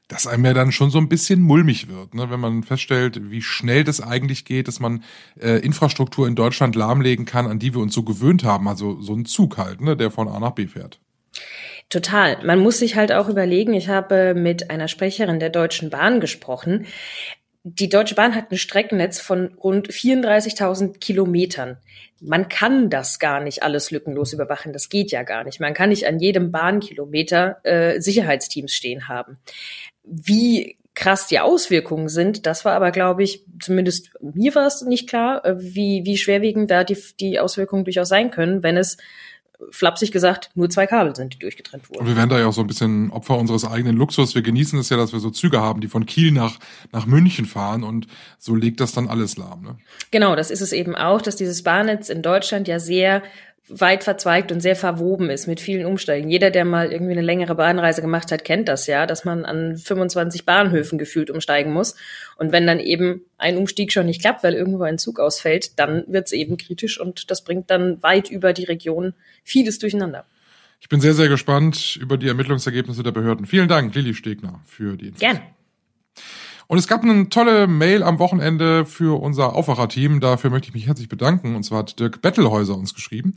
dass 0.09 0.27
einem 0.27 0.45
ja 0.45 0.55
dann 0.55 0.73
schon 0.73 0.91
so 0.91 0.99
ein 0.99 1.09
bisschen 1.09 1.41
mulmig 1.41 1.89
wird, 1.89 2.15
ne? 2.15 2.31
wenn 2.31 2.41
man 2.41 2.63
feststellt, 2.63 3.31
wie 3.31 3.43
schnell 3.43 3.85
das 3.85 4.01
eigentlich 4.01 4.45
geht, 4.45 4.69
dass 4.69 4.79
man 4.79 5.03
äh, 5.41 5.59
Infrastruktur 5.59 6.29
in 6.29 6.37
Deutschland 6.37 6.77
lahmlegen 6.77 7.25
kann, 7.25 7.47
an 7.47 7.59
die 7.59 7.75
wir 7.75 7.81
uns 7.81 7.95
so 7.95 8.03
gewöhnt 8.03 8.45
haben. 8.45 8.69
Also 8.69 9.01
so 9.01 9.15
ein 9.15 9.25
Zug 9.25 9.59
halt, 9.59 9.81
ne? 9.81 9.97
der 9.97 10.11
von 10.11 10.29
A 10.29 10.39
nach 10.39 10.53
B 10.53 10.67
fährt. 10.69 11.01
Total. 11.89 12.45
Man 12.45 12.61
muss 12.61 12.79
sich 12.79 12.97
halt 12.97 13.13
auch 13.13 13.29
überlegen, 13.29 13.73
ich 13.73 13.89
habe 13.89 14.35
mit 14.35 14.71
einer 14.71 14.89
Sprecherin 14.89 15.39
der 15.39 15.51
Deutschen 15.51 15.91
Bahn 15.91 16.21
gesprochen. 16.21 16.87
Die 17.69 17.89
Deutsche 17.89 18.15
Bahn 18.15 18.37
hat 18.37 18.53
ein 18.53 18.59
Streckennetz 18.59 19.21
von 19.21 19.55
rund 19.55 19.89
34.000 19.89 21.01
Kilometern. 21.01 21.79
Man 22.21 22.49
kann 22.49 22.91
das 22.91 23.19
gar 23.19 23.41
nicht 23.41 23.65
alles 23.65 23.91
lückenlos 23.91 24.33
überwachen. 24.33 24.73
Das 24.73 24.89
geht 24.89 25.11
ja 25.11 25.25
gar 25.25 25.43
nicht. 25.43 25.59
Man 25.59 25.75
kann 25.75 25.89
nicht 25.89 26.07
an 26.07 26.21
jedem 26.21 26.53
Bahnkilometer 26.53 27.59
äh, 27.65 28.01
Sicherheitsteams 28.01 28.73
stehen 28.73 29.09
haben. 29.09 29.39
Wie 30.05 30.77
krass 30.95 31.27
die 31.27 31.41
Auswirkungen 31.41 32.09
sind, 32.09 32.47
das 32.47 32.65
war 32.65 32.75
aber, 32.75 32.93
glaube 32.93 33.25
ich, 33.25 33.45
zumindest 33.61 34.13
mir 34.21 34.55
war 34.55 34.69
es 34.69 34.83
nicht 34.83 35.09
klar, 35.09 35.45
äh, 35.45 35.57
wie, 35.59 36.03
wie 36.05 36.19
schwerwiegend 36.19 36.71
da 36.71 36.85
die, 36.85 36.97
die 37.19 37.41
Auswirkungen 37.41 37.83
durchaus 37.83 38.09
sein 38.09 38.31
können, 38.31 38.63
wenn 38.63 38.77
es 38.77 38.97
flapsig 39.71 40.13
gesagt, 40.13 40.51
nur 40.55 40.69
zwei 40.71 40.87
Kabel 40.87 41.15
sind, 41.17 41.35
die 41.35 41.39
durchgetrennt 41.39 41.89
wurden. 41.89 42.01
Und 42.01 42.07
wir 42.07 42.17
werden 42.17 42.31
da 42.31 42.39
ja 42.39 42.47
auch 42.47 42.53
so 42.53 42.61
ein 42.61 42.67
bisschen 42.67 43.11
Opfer 43.11 43.39
unseres 43.39 43.65
eigenen 43.65 43.97
Luxus. 43.97 44.35
Wir 44.35 44.43
genießen 44.43 44.79
es 44.79 44.89
ja, 44.89 44.97
dass 44.97 45.13
wir 45.13 45.21
so 45.21 45.31
Züge 45.31 45.61
haben, 45.61 45.81
die 45.81 45.89
von 45.89 46.07
Kiel 46.07 46.33
nach, 46.33 46.59
nach 46.93 47.07
München 47.07 47.47
fahren 47.47 47.83
und 47.83 48.07
so 48.39 48.55
legt 48.55 48.81
das 48.81 48.93
dann 48.93 49.09
alles 49.09 49.37
lahm. 49.37 49.63
Ne? 49.63 49.77
Genau, 50.11 50.37
das 50.37 50.51
ist 50.51 50.61
es 50.61 50.73
eben 50.73 50.95
auch, 50.95 51.23
dass 51.23 51.37
dieses 51.37 51.63
Bahnnetz 51.63 52.09
in 52.09 52.23
Deutschland 52.23 52.69
ja 52.69 52.79
sehr 52.79 53.23
weit 53.69 54.05
verzweigt 54.05 54.53
und 54.53 54.61
sehr 54.61 54.77
verwoben 54.77 55.29
ist 55.29 55.47
mit 55.47 55.61
vielen 55.61 55.87
Umsteigen. 55.87 56.31
Jeder, 56.31 56.51
der 56.51 56.65
mal 56.65 56.93
irgendwie 56.93 57.13
eine 57.13 57.23
längere 57.23 57.55
Bahnreise 57.55 58.01
gemacht 58.01 58.31
hat, 58.31 58.45
kennt 58.45 58.69
das 58.69 58.87
ja, 58.87 59.07
dass 59.07 59.25
man 59.25 59.45
an 59.45 59.77
25 59.77 60.45
Bahnhöfen 60.45 60.99
gefühlt 60.99 61.31
umsteigen 61.31 61.73
muss. 61.73 61.97
Und 62.37 62.53
wenn 62.53 62.67
dann 62.67 62.79
eben 62.79 63.23
ein 63.39 63.57
Umstieg 63.57 63.93
schon 63.93 64.07
nicht 64.07 64.21
klappt, 64.21 64.45
weil 64.45 64.55
irgendwo 64.55 64.85
ein 64.85 64.99
Zug 64.99 65.19
ausfällt, 65.19 65.79
dann 65.79 66.05
wird 66.07 66.27
es 66.27 66.33
eben 66.33 66.57
kritisch 66.57 67.01
und 67.01 67.31
das 67.31 67.43
bringt 67.43 67.71
dann 67.71 68.03
weit 68.03 68.31
über 68.31 68.53
die 68.53 68.65
Region 68.65 69.15
vieles 69.43 69.79
durcheinander. 69.79 70.25
Ich 70.81 70.89
bin 70.89 71.01
sehr, 71.01 71.15
sehr 71.15 71.29
gespannt 71.29 71.97
über 72.01 72.17
die 72.19 72.29
Ermittlungsergebnisse 72.29 73.03
der 73.03 73.13
Behörden. 73.13 73.47
Vielen 73.47 73.69
Dank, 73.69 73.95
Lilly 73.95 74.15
Stegner, 74.15 74.61
für 74.67 74.97
die 74.97 75.07
Infos. 75.07 75.21
Gerne. 75.21 75.43
Und 76.69 76.79
es 76.79 76.89
gab 76.89 77.05
eine 77.05 77.29
tolle 77.29 77.69
Mail 77.69 78.03
am 78.03 78.19
Wochenende 78.19 78.85
für 78.85 79.21
unser 79.21 79.55
Aufwacherteam. 79.55 80.21
Dafür 80.21 80.51
möchte 80.51 80.69
ich 80.69 80.75
mich 80.75 80.87
herzlich 80.87 81.09
bedanken. 81.09 81.55
Und 81.55 81.63
zwar 81.63 81.81
hat 81.81 82.01
Dirk 82.01 82.23
Bettelhäuser 82.23 82.77
uns 82.77 82.93
geschrieben. 82.93 83.35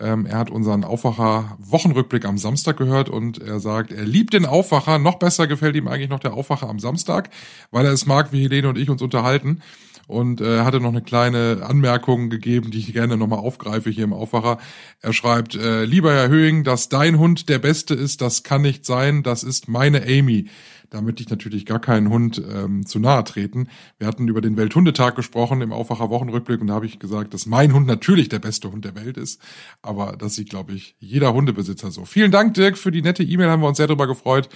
Ähm, 0.00 0.26
er 0.26 0.38
hat 0.38 0.50
unseren 0.50 0.82
Aufwacher-Wochenrückblick 0.82 2.24
am 2.24 2.38
Samstag 2.38 2.76
gehört 2.76 3.08
und 3.08 3.40
er 3.40 3.60
sagt, 3.60 3.92
er 3.92 4.04
liebt 4.04 4.32
den 4.32 4.46
Aufwacher. 4.46 4.98
Noch 4.98 5.16
besser 5.16 5.46
gefällt 5.46 5.76
ihm 5.76 5.86
eigentlich 5.86 6.10
noch 6.10 6.18
der 6.18 6.34
Aufwacher 6.34 6.68
am 6.68 6.80
Samstag, 6.80 7.30
weil 7.70 7.86
er 7.86 7.92
es 7.92 8.06
mag, 8.06 8.32
wie 8.32 8.42
Helene 8.42 8.68
und 8.68 8.78
ich 8.78 8.90
uns 8.90 9.00
unterhalten 9.00 9.62
und 10.08 10.40
äh, 10.40 10.60
hatte 10.60 10.80
noch 10.80 10.90
eine 10.90 11.02
kleine 11.02 11.60
Anmerkung 11.62 12.30
gegeben, 12.30 12.70
die 12.70 12.78
ich 12.78 12.92
gerne 12.92 13.16
nochmal 13.16 13.38
aufgreife 13.38 13.90
hier 13.90 14.04
im 14.04 14.12
Aufwacher. 14.12 14.58
Er 15.00 15.12
schreibt, 15.12 15.54
äh, 15.54 15.84
lieber 15.84 16.12
Herr 16.12 16.28
Höhing, 16.28 16.64
dass 16.64 16.88
dein 16.88 17.18
Hund 17.18 17.48
der 17.48 17.58
Beste 17.58 17.94
ist, 17.94 18.20
das 18.20 18.42
kann 18.42 18.62
nicht 18.62 18.84
sein, 18.84 19.22
das 19.22 19.42
ist 19.42 19.68
meine 19.68 20.02
Amy. 20.02 20.48
Da 20.92 21.00
möchte 21.00 21.22
ich 21.22 21.30
natürlich 21.30 21.64
gar 21.64 21.78
keinen 21.78 22.10
Hund 22.10 22.42
ähm, 22.52 22.84
zu 22.84 22.98
nahe 22.98 23.24
treten. 23.24 23.68
Wir 23.96 24.06
hatten 24.06 24.28
über 24.28 24.42
den 24.42 24.58
Welthundetag 24.58 25.16
gesprochen 25.16 25.62
im 25.62 25.72
Aufwacher 25.72 26.10
Wochenrückblick 26.10 26.60
und 26.60 26.66
da 26.66 26.74
habe 26.74 26.84
ich 26.84 26.98
gesagt, 26.98 27.32
dass 27.32 27.46
mein 27.46 27.72
Hund 27.72 27.86
natürlich 27.86 28.28
der 28.28 28.40
beste 28.40 28.70
Hund 28.70 28.84
der 28.84 28.94
Welt 28.94 29.16
ist. 29.16 29.40
Aber 29.80 30.16
das 30.18 30.34
sieht, 30.34 30.50
glaube 30.50 30.74
ich, 30.74 30.94
jeder 30.98 31.32
Hundebesitzer 31.32 31.90
so. 31.90 32.04
Vielen 32.04 32.30
Dank, 32.30 32.52
Dirk, 32.52 32.76
für 32.76 32.90
die 32.90 33.00
nette 33.00 33.22
E-Mail, 33.22 33.48
haben 33.48 33.62
wir 33.62 33.68
uns 33.68 33.78
sehr 33.78 33.86
darüber 33.86 34.06
gefreut. 34.06 34.50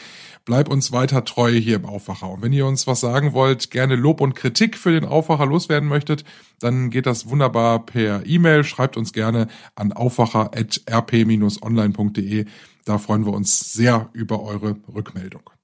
Bleib 0.44 0.68
uns 0.68 0.92
weiter 0.92 1.24
treu 1.24 1.52
hier 1.52 1.76
im 1.76 1.86
Aufwacher. 1.86 2.28
Und 2.28 2.42
wenn 2.42 2.52
ihr 2.52 2.66
uns 2.66 2.86
was 2.86 3.00
sagen 3.00 3.32
wollt, 3.32 3.70
gerne 3.70 3.96
Lob 3.96 4.20
und 4.20 4.34
Kritik 4.34 4.76
für 4.76 4.90
den 4.90 5.06
Aufwacher 5.06 5.46
loswerden 5.46 5.88
möchtet, 5.88 6.26
dann 6.60 6.90
geht 6.90 7.06
das 7.06 7.30
wunderbar 7.30 7.86
per 7.86 8.26
E-Mail. 8.26 8.62
Schreibt 8.62 8.98
uns 8.98 9.14
gerne 9.14 9.48
an 9.74 9.94
aufwacher.rp-online.de. 9.94 12.44
Da 12.84 12.98
freuen 12.98 13.24
wir 13.24 13.32
uns 13.32 13.72
sehr 13.72 14.10
über 14.12 14.42
eure 14.42 14.76
Rückmeldung. 14.94 15.55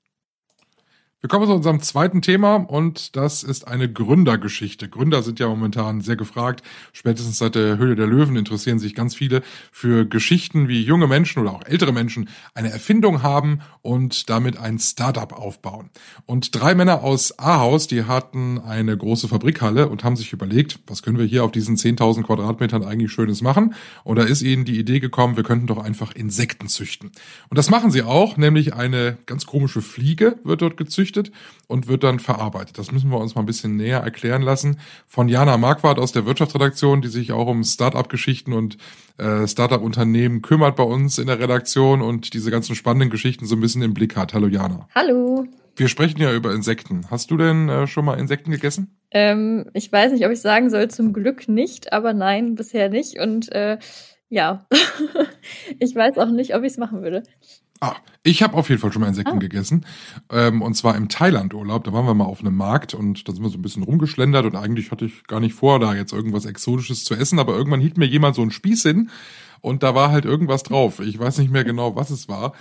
Wir 1.23 1.29
kommen 1.29 1.47
zu 1.47 1.55
unserem 1.55 1.81
zweiten 1.81 2.21
Thema 2.21 2.57
und 2.57 3.15
das 3.15 3.45
ist 3.45 3.69
eine 3.69 3.89
Gründergeschichte. 3.89 4.89
Gründer 4.89 5.23
sind 5.23 5.39
ja 5.39 5.47
momentan 5.47 6.01
sehr 6.01 6.17
gefragt. 6.17 6.65
Spätestens 6.93 7.39
seit 7.39 7.55
der 7.55 7.79
Höhle 7.79 7.95
der 7.95 8.09
Löwen 8.09 8.35
interessieren 8.35 8.81
sich 8.81 8.93
ganz 8.93 9.15
viele 9.15 9.43
für 9.71 10.05
Geschichten, 10.05 10.67
wie 10.67 10.83
junge 10.83 11.07
Menschen 11.07 11.41
oder 11.41 11.53
auch 11.53 11.65
ältere 11.65 11.93
Menschen 11.93 12.29
eine 12.55 12.73
Erfindung 12.73 13.23
haben 13.23 13.61
und 13.83 14.31
damit 14.31 14.57
ein 14.57 14.81
Startup 14.81 15.33
aufbauen. 15.33 15.91
Und 16.27 16.61
drei 16.61 16.75
Männer 16.75 17.05
aus 17.05 17.39
Ahaus, 17.39 17.87
die 17.87 18.03
hatten 18.03 18.59
eine 18.59 18.97
große 18.97 19.29
Fabrikhalle 19.29 19.91
und 19.91 20.03
haben 20.03 20.17
sich 20.17 20.33
überlegt, 20.33 20.81
was 20.89 21.05
können 21.05 21.19
wir 21.19 21.27
hier 21.27 21.45
auf 21.45 21.53
diesen 21.53 21.77
10.000 21.77 22.25
Quadratmetern 22.25 22.83
eigentlich 22.83 23.13
Schönes 23.13 23.43
machen? 23.43 23.75
Und 24.03 24.17
da 24.17 24.25
ist 24.25 24.43
ihnen 24.43 24.65
die 24.65 24.77
Idee 24.77 24.99
gekommen, 24.99 25.37
wir 25.37 25.45
könnten 25.45 25.69
doch 25.69 25.79
einfach 25.79 26.17
Insekten 26.17 26.67
züchten. 26.67 27.13
Und 27.49 27.59
das 27.59 27.71
machen 27.71 27.93
sie 27.93 28.03
auch, 28.03 28.37
nämlich 28.37 28.75
eine 28.75 29.19
ganz 29.27 29.47
komische 29.47 29.83
Fliege 29.83 30.41
wird 30.43 30.63
dort 30.63 30.77
gezüchtet 30.77 31.12
gezüchtet 31.13 31.33
und 31.69 31.89
wird 31.89 32.03
dann 32.03 32.19
verarbeitet. 32.19 32.79
Das 32.79 32.93
müssen 32.93 33.11
wir 33.11 33.19
uns 33.19 33.35
mal 33.35 33.43
ein 33.43 33.47
bisschen 33.47 33.77
näher 33.77 34.01
erklären 34.01 34.43
lassen 34.43 34.79
von 35.07 35.29
Jana 35.29 35.57
Marquardt 35.57 35.99
aus 35.99 36.13
der 36.13 36.27
Wirtschaftsredaktion, 36.27 37.03
die 37.03 37.09
sich 37.09 37.33
auch 37.33 37.47
um 37.47 37.65
Start-up-Geschichten 37.65 38.53
und 38.53 38.77
äh, 39.19 39.47
Start-up-Unternehmen 39.47 40.43
kümmert 40.43 40.77
bei 40.77 40.83
uns 40.83 41.19
in 41.19 41.27
der 41.27 41.39
Redaktion 41.39 42.03
und 42.03 42.35
diese 42.35 42.51
ganzen 42.51 42.75
spannenden 42.75 43.11
Geschichten 43.11 43.47
so 43.47 43.57
ein 43.57 43.61
bisschen 43.61 43.83
im 43.83 43.95
Blick 43.95 44.17
hat. 44.17 44.35
Hallo 44.35 44.49
Jana. 44.49 44.89
Hallo. 44.95 45.47
Wir 45.77 45.89
sprechen 45.89 46.21
ja 46.21 46.35
über 46.35 46.53
Insekten. 46.53 47.07
Hast 47.11 47.31
du 47.31 47.39
denn 47.39 47.69
äh, 47.69 47.87
schon 47.87 48.05
mal 48.05 48.19
Insekten 48.19 48.51
gegessen? 48.51 48.95
Ähm, 49.11 49.71
ich 49.73 49.91
weiß 49.91 50.13
nicht, 50.13 50.27
ob 50.27 50.33
ich 50.33 50.41
sagen 50.41 50.69
soll, 50.69 50.89
zum 50.89 51.15
Glück 51.15 51.49
nicht, 51.49 51.93
aber 51.95 52.13
nein, 52.13 52.57
bisher 52.57 52.91
nicht. 52.91 53.19
Und 53.19 53.51
äh, 53.53 53.79
ja, 54.29 54.67
ich 55.79 55.95
weiß 55.95 56.19
auch 56.19 56.31
nicht, 56.31 56.55
ob 56.55 56.63
ich 56.63 56.73
es 56.73 56.79
machen 56.79 57.03
würde. 57.03 57.23
Ah, 57.83 57.97
ich 58.23 58.45
habe 58.45 58.57
auf 58.57 58.69
jeden 58.69 58.81
Fall 58.81 58.93
schon 58.93 59.03
mal 59.03 59.09
Insekten 59.09 59.39
ah. 59.39 59.41
gegessen. 59.41 59.85
Ähm, 60.31 60.63
und 60.63 60.75
zwar 60.75 60.97
im 60.97 61.09
Thailand-Urlaub. 61.09 61.83
Da 61.83 61.93
waren 61.93 62.07
wir 62.07 62.15
mal 62.15 62.27
auf 62.27 62.39
einem 62.39 62.55
Markt 62.55 62.95
und 62.95 63.27
da 63.27 63.33
sind 63.33 63.43
wir 63.43 63.51
so 63.51 63.59
ein 63.59 63.63
bisschen 63.63 63.83
rumgeschlendert 63.83 64.47
und 64.47 64.55
eigentlich 64.55 64.93
hatte 64.93 65.07
ich 65.07 65.25
gar 65.27 65.41
nicht 65.41 65.55
vor, 65.55 65.81
da 65.81 65.93
jetzt 65.93 66.13
irgendwas 66.13 66.47
Exotisches 66.47 67.05
zu 67.05 67.15
essen, 67.15 67.41
aber 67.41 67.57
irgendwann 67.57 67.81
hielt 67.81 67.99
mir 67.99 68.07
jemand 68.07 68.37
so 68.37 68.43
einen 68.43 68.53
Spieß 68.53 68.85
hin 68.85 69.11
und 69.61 69.83
da 69.83 69.97
war 69.97 70.13
halt 70.13 70.25
irgendwas 70.25 70.63
drauf. 70.63 71.01
Ich 71.01 71.19
weiß 71.19 71.39
nicht 71.39 71.51
mehr 71.51 71.65
genau, 71.65 71.97
was 71.97 72.11
es 72.11 72.29
war. 72.29 72.53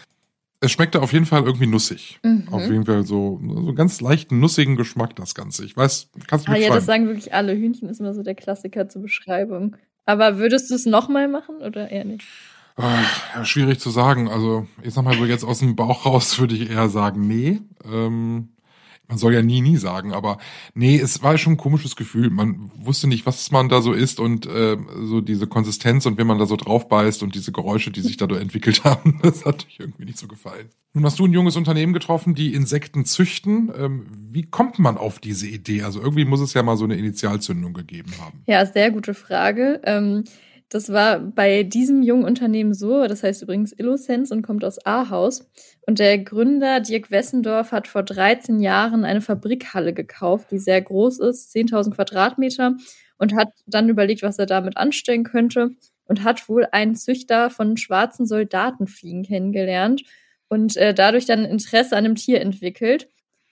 Es 0.60 0.72
schmeckte 0.72 1.04
auf 1.04 1.14
jeden 1.14 1.28
Fall 1.28 1.44
irgendwie 1.44 1.68
nussig. 1.68 2.20
Mhm. 2.24 2.48
Auf 2.50 2.64
jeden 2.64 2.86
Fall 2.86 3.06
so, 3.06 3.40
so 3.44 3.68
einen 3.68 3.76
ganz 3.76 4.02
leichten, 4.02 4.40
nussigen 4.40 4.76
Geschmack, 4.76 5.16
das 5.16 5.36
Ganze. 5.36 5.64
Ich 5.66 5.78
weiß, 5.78 6.10
kannst 6.26 6.48
du 6.48 6.52
Ah 6.52 6.56
ja, 6.56 6.74
das 6.74 6.88
sagen 6.88 7.06
wirklich 7.06 7.32
alle. 7.32 7.54
Hühnchen 7.54 7.90
ist 7.90 8.00
immer 8.00 8.16
so 8.16 8.24
der 8.24 8.36
Klassiker 8.36 8.90
zur 8.90 9.04
Beschreibung. 9.04 9.76
Aber 10.06 10.40
würdest 10.40 10.72
du 10.72 10.76
es 10.76 10.88
nochmal 10.88 11.28
machen 11.28 11.58
oder 11.58 11.92
eher 11.92 12.06
nicht? 12.06 12.26
Ja, 12.78 13.46
schwierig 13.46 13.80
zu 13.80 13.90
sagen. 13.90 14.30
Also, 14.30 14.68
ich 14.82 14.94
sag 14.94 15.04
mal 15.04 15.18
so 15.18 15.26
jetzt 15.26 15.44
aus 15.44 15.60
dem 15.60 15.76
Bauch 15.76 16.06
raus 16.06 16.40
würde 16.40 16.56
ich 16.56 16.70
eher 16.70 16.90
sagen, 16.90 17.28
nee. 17.28 17.62
Ähm, 17.86 18.50
man 19.12 19.18
soll 19.18 19.34
ja 19.34 19.42
nie, 19.42 19.60
nie 19.60 19.76
sagen, 19.76 20.14
aber 20.14 20.38
nee, 20.74 20.98
es 20.98 21.22
war 21.22 21.38
schon 21.38 21.54
ein 21.54 21.58
komisches 21.58 21.98
Gefühl. 21.98 22.30
Man 22.30 22.72
wusste 22.76 23.08
nicht, 23.08 23.26
was 23.26 23.52
man 23.52 23.68
da 23.68 23.82
so 23.82 23.92
isst 23.92 24.22
und 24.22 24.46
äh, 24.46 24.78
so 25.04 25.20
diese 25.20 25.48
Konsistenz 25.48 26.06
und 26.06 26.18
wenn 26.18 26.28
man 26.28 26.40
da 26.40 26.46
so 26.46 26.56
drauf 26.56 26.88
beißt 26.88 27.22
und 27.22 27.36
diese 27.36 27.52
Geräusche, 27.52 27.92
die 27.92 28.00
sich 28.00 28.16
dadurch 28.16 28.42
entwickelt 28.42 28.86
haben, 28.86 29.20
das 29.22 29.44
hat 29.44 29.66
mich 29.66 29.82
irgendwie 29.82 30.06
nicht 30.06 30.18
so 30.18 30.28
gefallen. 30.28 30.70
Nun 30.94 31.04
hast 31.04 31.20
du 31.20 31.26
ein 31.26 31.34
junges 31.34 31.58
Unternehmen 31.58 31.92
getroffen, 31.92 32.36
die 32.36 32.54
Insekten 32.54 33.04
züchten. 33.04 33.70
Ähm, 33.76 34.08
wie 34.30 34.44
kommt 34.44 34.80
man 34.80 34.98
auf 34.98 35.20
diese 35.20 35.48
Idee? 35.48 35.84
Also 35.84 36.00
irgendwie 36.00 36.24
muss 36.24 36.40
es 36.40 36.54
ja 36.54 36.64
mal 36.64 36.78
so 36.78 36.86
eine 36.86 36.96
Initialzündung 36.96 37.74
gegeben 37.74 38.14
haben. 38.22 38.44
Ja, 38.48 38.66
sehr 38.66 38.92
gute 38.92 39.14
Frage. 39.14 39.82
Ähm 39.84 40.24
das 40.72 40.88
war 40.94 41.20
bei 41.20 41.64
diesem 41.64 42.02
jungen 42.02 42.24
Unternehmen 42.24 42.74
so, 42.74 43.06
das 43.06 43.24
heißt 43.24 43.42
übrigens 43.42 43.74
Illosense 43.74 44.34
und 44.34 44.42
kommt 44.42 44.64
aus 44.64 44.84
Ahaus. 44.86 45.52
Und 45.86 46.00
der 46.00 46.18
Gründer 46.18 46.80
Dirk 46.80 47.12
Wessendorf 47.12 47.74
hat 47.74 47.90
vor 47.90 48.04
13 48.04 48.62
Jahren 48.62 49.04
eine 49.04 49.20
Fabrikhalle 49.20 49.94
gekauft, 49.94 50.50
die 50.50 50.60
sehr 50.60 50.82
groß 50.82 51.20
ist, 51.20 51.54
10.000 51.54 51.92
Quadratmeter, 51.94 52.78
und 53.18 53.36
hat 53.36 53.50
dann 53.68 53.90
überlegt, 53.90 54.24
was 54.24 54.40
er 54.40 54.46
damit 54.46 54.78
anstellen 54.78 55.26
könnte 55.26 55.72
und 56.06 56.24
hat 56.24 56.48
wohl 56.48 56.66
einen 56.72 56.96
Züchter 56.96 57.50
von 57.50 57.76
schwarzen 57.76 58.26
Soldatenfliegen 58.26 59.24
kennengelernt 59.24 60.04
und 60.48 60.78
äh, 60.78 60.94
dadurch 60.94 61.26
dann 61.26 61.44
Interesse 61.44 61.98
an 61.98 62.06
dem 62.06 62.16
Tier 62.16 62.40
entwickelt. 62.40 63.10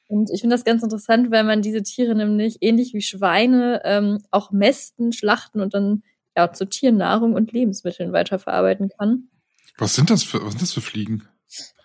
Und 0.07 0.31
ich 0.31 0.39
finde 0.39 0.55
das 0.55 0.63
ganz 0.63 0.83
interessant, 0.83 1.31
weil 1.31 1.43
man 1.43 1.61
diese 1.61 1.83
Tiere 1.83 2.15
nämlich 2.15 2.59
ähnlich 2.61 2.93
wie 2.93 3.01
Schweine 3.01 3.81
ähm, 3.83 4.19
auch 4.31 4.51
mästen, 4.51 5.11
schlachten 5.11 5.59
und 5.59 5.73
dann 5.73 6.01
ja, 6.39 6.53
zu 6.53 6.65
Tiernahrung 6.65 7.33
und 7.33 7.51
Lebensmitteln 7.51 8.13
weiterverarbeiten 8.13 8.89
kann. 8.97 9.29
Was 9.77 9.95
sind 9.95 10.09
das 10.09 10.23
für, 10.23 10.41
was 10.43 10.51
sind 10.51 10.61
das 10.61 10.73
für 10.73 10.81
Fliegen? 10.81 11.27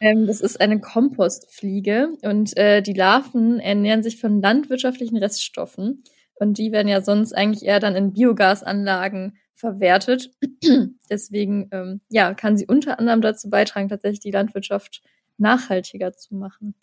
Ähm, 0.01 0.27
das 0.27 0.41
ist 0.41 0.61
eine 0.61 0.81
Kompostfliege 0.81 2.11
und 2.23 2.57
äh, 2.57 2.83
die 2.83 2.93
Larven 2.93 3.59
ernähren 3.61 4.03
sich 4.03 4.21
von 4.21 4.41
landwirtschaftlichen 4.41 5.17
Reststoffen 5.17 6.05
und 6.35 6.59
die 6.59 6.71
werden 6.71 6.89
ja 6.89 7.01
sonst 7.01 7.33
eigentlich 7.33 7.65
eher 7.65 7.81
dann 7.81 7.97
in 7.97 8.13
Biogasanlagen 8.13 9.39
verwertet. 9.55 10.31
Deswegen 11.11 11.69
ähm, 11.73 12.01
ja, 12.11 12.35
kann 12.35 12.57
sie 12.57 12.67
unter 12.67 12.99
anderem 12.99 13.23
dazu 13.23 13.49
beitragen, 13.49 13.89
tatsächlich 13.89 14.21
die 14.21 14.33
Landwirtschaft 14.33 15.03
nachhaltiger 15.39 16.13
zu 16.13 16.35
machen. 16.35 16.75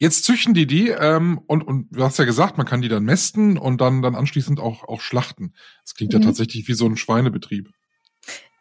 Jetzt 0.00 0.24
züchten 0.24 0.54
die 0.54 0.66
die 0.66 0.90
ähm, 0.90 1.40
und, 1.46 1.62
und 1.62 1.88
du 1.90 2.04
hast 2.04 2.18
ja 2.18 2.24
gesagt, 2.24 2.56
man 2.56 2.66
kann 2.66 2.82
die 2.82 2.88
dann 2.88 3.04
mästen 3.04 3.58
und 3.58 3.80
dann, 3.80 4.00
dann 4.00 4.14
anschließend 4.14 4.60
auch, 4.60 4.84
auch 4.84 5.00
schlachten. 5.00 5.54
Das 5.82 5.94
klingt 5.94 6.12
mhm. 6.12 6.20
ja 6.20 6.26
tatsächlich 6.26 6.68
wie 6.68 6.74
so 6.74 6.86
ein 6.86 6.96
Schweinebetrieb. 6.96 7.70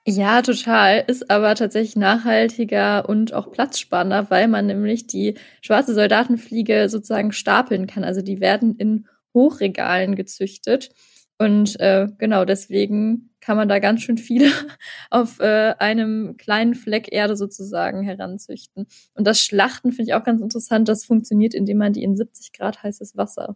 Ja, 0.09 0.41
total. 0.41 1.03
Ist 1.05 1.29
aber 1.29 1.53
tatsächlich 1.55 1.97
nachhaltiger 1.97 3.09
und 3.09 3.33
auch 3.33 3.51
platzsparender, 3.51 4.29
weil 4.29 4.47
man 4.47 4.65
nämlich 4.65 5.05
die 5.05 5.35
schwarze 5.61 5.93
Soldatenfliege 5.93 6.87
sozusagen 6.87 7.33
stapeln 7.33 7.87
kann. 7.87 8.05
Also 8.05 8.21
die 8.21 8.39
werden 8.39 8.75
in 8.77 9.07
Hochregalen 9.33 10.15
gezüchtet. 10.15 10.91
Und 11.39 11.79
äh, 11.79 12.07
genau 12.17 12.45
deswegen 12.45 13.29
kann 13.41 13.57
man 13.57 13.69
da 13.69 13.79
ganz 13.79 14.01
schön 14.01 14.17
viele 14.17 14.51
auf 15.11 15.39
äh, 15.39 15.75
einem 15.77 16.35
kleinen 16.37 16.73
Fleck 16.73 17.11
Erde 17.11 17.35
sozusagen 17.35 18.01
heranzüchten. 18.01 18.87
Und 19.13 19.27
das 19.27 19.41
Schlachten 19.41 19.91
finde 19.91 20.11
ich 20.11 20.13
auch 20.15 20.23
ganz 20.23 20.41
interessant. 20.41 20.87
Das 20.89 21.05
funktioniert, 21.05 21.53
indem 21.53 21.77
man 21.77 21.93
die 21.93 22.03
in 22.03 22.15
70 22.15 22.53
Grad 22.53 22.81
heißes 22.81 23.15
Wasser 23.15 23.55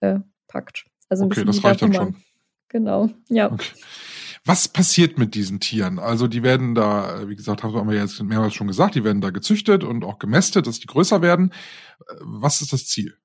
äh, 0.00 0.18
packt. 0.48 0.86
Also 1.08 1.24
okay, 1.24 1.44
das 1.44 1.62
reicht 1.62 1.82
dann 1.82 1.94
schon. 1.94 2.16
Genau, 2.68 3.10
ja. 3.28 3.50
Okay. 3.50 3.72
Was 4.44 4.68
passiert 4.68 5.18
mit 5.18 5.34
diesen 5.34 5.60
Tieren? 5.60 5.98
Also 5.98 6.26
die 6.26 6.42
werden 6.42 6.74
da, 6.74 7.28
wie 7.28 7.36
gesagt, 7.36 7.62
haben 7.62 7.88
wir 7.88 7.96
jetzt 7.96 8.22
mehrmals 8.22 8.54
schon 8.54 8.68
gesagt, 8.68 8.94
die 8.94 9.04
werden 9.04 9.20
da 9.20 9.30
gezüchtet 9.30 9.84
und 9.84 10.04
auch 10.04 10.18
gemästet, 10.18 10.66
dass 10.66 10.80
die 10.80 10.86
größer 10.86 11.20
werden. 11.20 11.52
Was 12.20 12.62
ist 12.62 12.72
das 12.72 12.86
Ziel? 12.86 13.16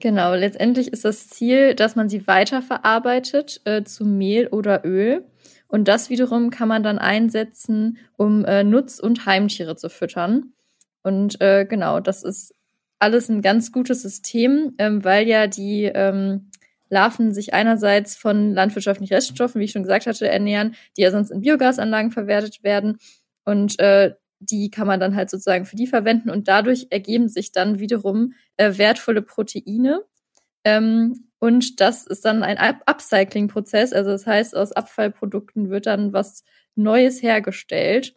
Genau, 0.00 0.34
letztendlich 0.34 0.92
ist 0.92 1.04
das 1.04 1.28
Ziel, 1.28 1.74
dass 1.74 1.96
man 1.96 2.08
sie 2.08 2.26
weiterverarbeitet 2.28 3.60
äh, 3.64 3.82
zu 3.82 4.04
Mehl 4.04 4.46
oder 4.46 4.84
Öl. 4.84 5.24
Und 5.66 5.88
das 5.88 6.08
wiederum 6.08 6.50
kann 6.50 6.68
man 6.68 6.82
dann 6.84 6.98
einsetzen, 6.98 7.98
um 8.16 8.44
äh, 8.44 8.62
Nutz- 8.62 9.00
und 9.00 9.26
Heimtiere 9.26 9.74
zu 9.76 9.90
füttern. 9.90 10.52
Und 11.02 11.40
äh, 11.40 11.66
genau, 11.68 11.98
das 12.00 12.22
ist 12.22 12.54
alles 13.00 13.28
ein 13.28 13.42
ganz 13.42 13.72
gutes 13.72 14.02
System, 14.02 14.74
ähm, 14.78 15.04
weil 15.04 15.26
ja 15.26 15.48
die 15.48 15.84
ähm, 15.84 16.50
Larven 16.90 17.34
sich 17.34 17.52
einerseits 17.52 18.16
von 18.16 18.54
landwirtschaftlichen 18.54 19.12
Reststoffen, 19.14 19.60
wie 19.60 19.64
ich 19.64 19.72
schon 19.72 19.82
gesagt 19.82 20.06
hatte, 20.06 20.28
ernähren, 20.28 20.76
die 20.96 21.02
ja 21.02 21.10
sonst 21.10 21.30
in 21.30 21.40
Biogasanlagen 21.40 22.12
verwertet 22.12 22.62
werden. 22.62 22.98
Und 23.44 23.78
äh, 23.80 24.14
die 24.40 24.70
kann 24.70 24.86
man 24.86 25.00
dann 25.00 25.16
halt 25.16 25.30
sozusagen 25.30 25.64
für 25.64 25.76
die 25.76 25.86
verwenden 25.86 26.30
und 26.30 26.48
dadurch 26.48 26.88
ergeben 26.90 27.28
sich 27.28 27.52
dann 27.52 27.78
wiederum 27.78 28.34
äh, 28.56 28.78
wertvolle 28.78 29.22
Proteine. 29.22 30.02
Ähm, 30.64 31.28
und 31.38 31.80
das 31.80 32.06
ist 32.06 32.24
dann 32.24 32.42
ein 32.42 32.58
Up 32.58 32.82
Upcycling-Prozess. 32.86 33.92
Also 33.92 34.10
das 34.10 34.26
heißt, 34.26 34.56
aus 34.56 34.72
Abfallprodukten 34.72 35.70
wird 35.70 35.86
dann 35.86 36.12
was 36.12 36.44
Neues 36.74 37.22
hergestellt. 37.22 38.14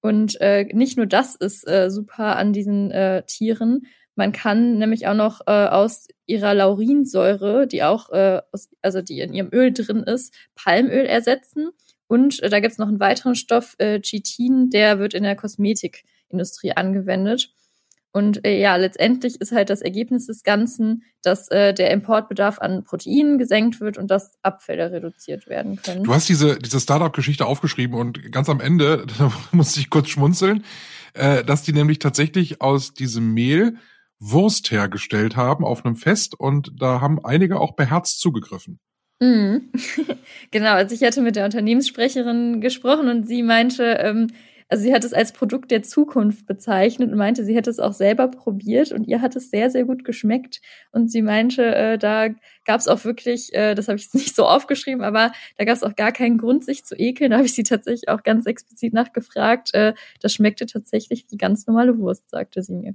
Und 0.00 0.40
äh, 0.40 0.64
nicht 0.72 0.96
nur 0.96 1.06
das 1.06 1.34
ist 1.34 1.66
äh, 1.68 1.90
super 1.90 2.36
an 2.36 2.52
diesen 2.52 2.90
äh, 2.90 3.24
Tieren, 3.24 3.86
man 4.18 4.32
kann 4.32 4.78
nämlich 4.78 5.06
auch 5.06 5.14
noch 5.14 5.42
äh, 5.46 5.68
aus 5.68 6.08
ihrer 6.26 6.52
Laurinsäure, 6.52 7.68
die 7.68 7.84
auch, 7.84 8.10
äh, 8.10 8.42
aus, 8.50 8.68
also 8.82 9.00
die 9.00 9.20
in 9.20 9.32
ihrem 9.32 9.50
Öl 9.52 9.72
drin 9.72 10.02
ist, 10.02 10.34
Palmöl 10.56 11.06
ersetzen. 11.06 11.70
Und 12.08 12.42
äh, 12.42 12.48
da 12.48 12.60
gibt's 12.60 12.78
noch 12.78 12.88
einen 12.88 13.00
weiteren 13.00 13.34
Stoff, 13.36 13.74
äh, 13.78 14.00
Chitin, 14.00 14.70
der 14.70 14.98
wird 14.98 15.14
in 15.14 15.22
der 15.22 15.36
Kosmetikindustrie 15.36 16.72
angewendet. 16.72 17.52
Und 18.10 18.44
äh, 18.44 18.58
ja, 18.58 18.76
letztendlich 18.76 19.40
ist 19.40 19.52
halt 19.52 19.70
das 19.70 19.82
Ergebnis 19.82 20.26
des 20.26 20.42
Ganzen, 20.42 21.04
dass 21.22 21.48
äh, 21.48 21.74
der 21.74 21.90
Importbedarf 21.90 22.58
an 22.58 22.82
Proteinen 22.82 23.38
gesenkt 23.38 23.80
wird 23.80 23.98
und 23.98 24.10
dass 24.10 24.32
Abfälle 24.42 24.90
reduziert 24.90 25.46
werden 25.46 25.76
können. 25.76 26.04
Du 26.04 26.14
hast 26.14 26.28
diese, 26.28 26.58
diese 26.58 26.80
Startup-Geschichte 26.80 27.44
aufgeschrieben 27.44 27.96
und 27.96 28.32
ganz 28.32 28.48
am 28.48 28.60
Ende, 28.60 29.06
da 29.18 29.30
musste 29.52 29.80
ich 29.80 29.90
kurz 29.90 30.08
schmunzeln, 30.08 30.64
äh, 31.12 31.44
dass 31.44 31.62
die 31.62 31.72
nämlich 31.72 31.98
tatsächlich 31.98 32.62
aus 32.62 32.94
diesem 32.94 33.34
Mehl 33.34 33.76
Wurst 34.18 34.70
hergestellt 34.70 35.36
haben 35.36 35.64
auf 35.64 35.84
einem 35.84 35.94
Fest 35.94 36.34
und 36.34 36.72
da 36.76 37.00
haben 37.00 37.24
einige 37.24 37.60
auch 37.60 37.76
beherzt 37.76 38.20
zugegriffen. 38.20 38.80
Mhm. 39.20 39.70
genau, 40.50 40.74
also 40.74 40.94
ich 40.94 41.02
hatte 41.02 41.20
mit 41.20 41.36
der 41.36 41.44
Unternehmenssprecherin 41.44 42.60
gesprochen 42.60 43.08
und 43.08 43.26
sie 43.26 43.42
meinte, 43.42 43.84
ähm, 44.00 44.28
also 44.70 44.84
sie 44.84 44.92
hat 44.92 45.02
es 45.04 45.14
als 45.14 45.32
Produkt 45.32 45.70
der 45.70 45.82
Zukunft 45.82 46.46
bezeichnet 46.46 47.10
und 47.10 47.16
meinte, 47.16 47.42
sie 47.42 47.54
hätte 47.54 47.70
es 47.70 47.78
auch 47.78 47.94
selber 47.94 48.28
probiert 48.28 48.92
und 48.92 49.08
ihr 49.08 49.22
hat 49.22 49.34
es 49.34 49.50
sehr, 49.50 49.70
sehr 49.70 49.84
gut 49.84 50.04
geschmeckt. 50.04 50.60
Und 50.92 51.10
sie 51.10 51.22
meinte, 51.22 51.74
äh, 51.74 51.98
da 51.98 52.28
gab 52.66 52.78
es 52.78 52.86
auch 52.86 53.04
wirklich, 53.04 53.54
äh, 53.54 53.74
das 53.74 53.88
habe 53.88 53.96
ich 53.96 54.04
jetzt 54.04 54.14
nicht 54.14 54.36
so 54.36 54.46
aufgeschrieben, 54.46 55.02
aber 55.02 55.32
da 55.56 55.64
gab 55.64 55.74
es 55.74 55.82
auch 55.82 55.96
gar 55.96 56.12
keinen 56.12 56.36
Grund, 56.36 56.64
sich 56.64 56.84
zu 56.84 56.94
ekeln. 56.96 57.30
Da 57.30 57.38
habe 57.38 57.46
ich 57.46 57.54
sie 57.54 57.62
tatsächlich 57.62 58.08
auch 58.10 58.22
ganz 58.22 58.44
explizit 58.44 58.92
nachgefragt. 58.92 59.72
Äh, 59.72 59.94
das 60.20 60.34
schmeckte 60.34 60.66
tatsächlich 60.66 61.24
wie 61.30 61.38
ganz 61.38 61.66
normale 61.66 61.98
Wurst, 61.98 62.28
sagte 62.28 62.62
sie 62.62 62.74
mir. 62.74 62.94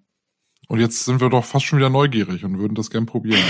Und 0.68 0.80
jetzt 0.80 1.04
sind 1.04 1.22
wir 1.22 1.30
doch 1.30 1.44
fast 1.44 1.66
schon 1.66 1.80
wieder 1.80 1.90
neugierig 1.90 2.46
und 2.46 2.60
würden 2.60 2.76
das 2.76 2.92
gern 2.92 3.08
probieren. 3.08 3.42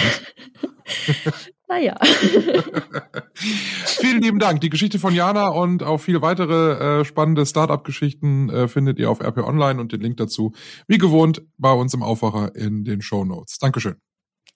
naja. 1.74 1.96
Vielen 3.34 4.22
lieben 4.22 4.40
Dank. 4.40 4.62
Die 4.62 4.70
Geschichte 4.70 5.00
von 5.00 5.14
Jana 5.14 5.48
und 5.50 5.84
auch 5.84 5.98
viele 5.98 6.22
weitere 6.22 7.00
äh, 7.00 7.06
spannende 7.06 7.46
Startup-Geschichten 7.46 8.50
äh, 8.50 8.68
findet 8.68 9.00
ihr 9.00 9.10
auf 9.10 9.22
RP 9.22 9.40
Online 9.40 9.80
und 9.82 9.92
den 9.92 10.02
Link 10.02 10.18
dazu, 10.18 10.54
wie 10.88 10.98
gewohnt, 10.98 11.42
bei 11.58 11.72
uns 11.72 11.94
im 11.94 12.04
Aufwacher 12.04 12.56
in 12.56 12.84
den 12.84 13.02
Show 13.02 13.26
Notes. 13.26 13.58
Dankeschön. 13.58 13.96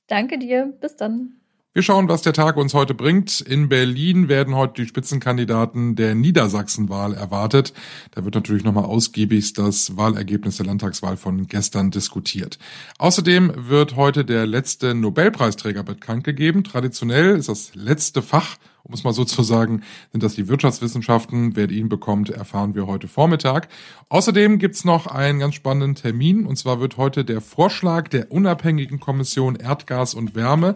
Danke 0.07 0.37
dir. 0.37 0.73
Bis 0.79 0.95
dann. 0.95 1.36
Wir 1.77 1.83
schauen, 1.83 2.09
was 2.09 2.23
der 2.23 2.33
Tag 2.33 2.57
uns 2.57 2.73
heute 2.73 2.95
bringt. 2.95 3.39
In 3.39 3.69
Berlin 3.69 4.29
werden 4.29 4.55
heute 4.55 4.81
die 4.81 4.87
Spitzenkandidaten 4.87 5.95
der 5.95 6.15
Niedersachsenwahl 6.15 7.13
erwartet. 7.13 7.71
Da 8.15 8.25
wird 8.25 8.33
natürlich 8.33 8.63
nochmal 8.63 8.85
ausgiebig 8.85 9.53
das 9.53 9.95
Wahlergebnis 9.95 10.57
der 10.57 10.65
Landtagswahl 10.65 11.17
von 11.17 11.45
gestern 11.45 11.91
diskutiert. 11.91 12.57
Außerdem 12.97 13.53
wird 13.69 13.95
heute 13.95 14.25
der 14.25 14.47
letzte 14.47 14.95
Nobelpreisträger 14.95 15.83
bekannt 15.83 16.23
gegeben. 16.23 16.63
Traditionell 16.63 17.37
ist 17.37 17.47
das 17.47 17.75
letzte 17.75 18.23
Fach 18.23 18.57
um 18.87 18.93
es 18.93 19.03
mal 19.03 19.11
so 19.11 19.25
zu 19.25 19.43
sagen, 19.43 19.83
sind 20.13 20.23
das 20.23 20.35
die 20.35 20.47
Wirtschaftswissenschaften. 20.47 21.57
Wer 21.57 21.69
ihn 21.69 21.89
bekommt, 21.89 22.29
erfahren 22.29 22.73
wir 22.73 22.87
heute 22.87 23.09
Vormittag. 23.09 23.67
Außerdem 24.07 24.59
gibt's 24.59 24.85
noch 24.85 25.07
einen 25.07 25.39
ganz 25.39 25.55
spannenden 25.55 25.95
Termin. 25.95 26.45
Und 26.45 26.55
zwar 26.55 26.79
wird 26.79 26.95
heute 26.95 27.25
der 27.25 27.41
Vorschlag 27.41 28.07
der 28.07 28.31
unabhängigen 28.31 29.01
Kommission 29.01 29.57
Erdgas 29.57 30.13
und 30.13 30.35
Wärme 30.35 30.75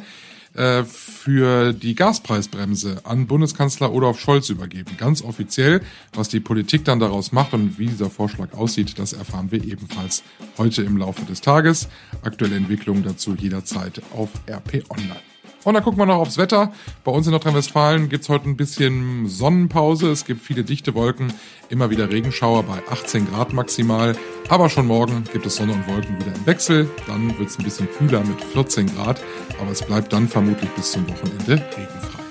äh, 0.53 0.83
für 0.83 1.73
die 1.73 1.95
Gaspreisbremse 1.95 3.01
an 3.05 3.27
Bundeskanzler 3.27 3.93
Olaf 3.93 4.19
Scholz 4.19 4.49
übergeben. 4.49 4.97
Ganz 4.97 5.21
offiziell, 5.21 5.81
was 6.13 6.29
die 6.29 6.39
Politik 6.39 6.83
dann 6.85 6.99
daraus 6.99 7.31
macht 7.31 7.53
und 7.53 7.79
wie 7.79 7.87
dieser 7.87 8.09
Vorschlag 8.09 8.53
aussieht, 8.53 8.99
das 8.99 9.13
erfahren 9.13 9.51
wir 9.51 9.63
ebenfalls 9.63 10.23
heute 10.57 10.83
im 10.83 10.97
Laufe 10.97 11.23
des 11.25 11.41
Tages. 11.41 11.87
Aktuelle 12.21 12.57
Entwicklungen 12.57 13.03
dazu 13.03 13.35
jederzeit 13.35 14.01
auf 14.13 14.29
RP 14.49 14.83
Online. 14.89 15.30
Und 15.63 15.75
dann 15.75 15.83
gucken 15.83 15.99
wir 15.99 16.05
noch 16.05 16.17
aufs 16.17 16.37
Wetter. 16.37 16.71
Bei 17.03 17.11
uns 17.11 17.27
in 17.27 17.31
Nordrhein-Westfalen 17.31 18.09
gibt's 18.09 18.29
heute 18.29 18.49
ein 18.49 18.57
bisschen 18.57 19.27
Sonnenpause. 19.27 20.09
Es 20.09 20.25
gibt 20.25 20.41
viele 20.41 20.63
dichte 20.63 20.95
Wolken, 20.95 21.33
immer 21.69 21.89
wieder 21.89 22.09
Regenschauer 22.09 22.63
bei 22.63 22.81
18 22.91 23.29
Grad 23.29 23.53
maximal. 23.53 24.15
Aber 24.49 24.69
schon 24.69 24.87
morgen 24.87 25.23
gibt 25.31 25.45
es 25.45 25.57
Sonne 25.57 25.73
und 25.73 25.87
Wolken 25.87 26.19
wieder 26.19 26.35
im 26.35 26.45
Wechsel. 26.45 26.89
Dann 27.07 27.37
wird's 27.37 27.59
ein 27.59 27.63
bisschen 27.63 27.87
kühler 27.97 28.21
mit 28.21 28.41
14 28.41 28.87
Grad. 28.95 29.21
Aber 29.59 29.71
es 29.71 29.83
bleibt 29.83 30.11
dann 30.13 30.27
vermutlich 30.27 30.69
bis 30.71 30.91
zum 30.91 31.07
Wochenende 31.07 31.51
regenfrei. 31.51 32.21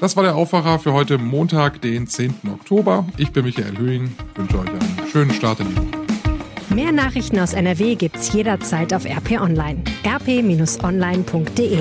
Das 0.00 0.16
war 0.16 0.24
der 0.24 0.34
Aufwacher 0.34 0.78
für 0.80 0.92
heute 0.94 1.18
Montag, 1.18 1.80
den 1.82 2.08
10. 2.08 2.34
Oktober. 2.52 3.06
Ich 3.18 3.30
bin 3.30 3.44
Michael 3.44 3.78
Höhing, 3.78 4.16
wünsche 4.34 4.58
euch 4.58 4.68
einen 4.68 5.08
schönen 5.12 5.30
Start 5.32 5.60
in 5.60 5.68
die 5.68 5.76
Woche. 5.76 6.74
Mehr 6.74 6.90
Nachrichten 6.90 7.38
aus 7.38 7.52
NRW 7.52 7.94
gibt's 7.96 8.32
jederzeit 8.32 8.94
auf 8.94 9.04
RP 9.04 9.40
Online. 9.40 9.84
rp-online.de 10.04 11.78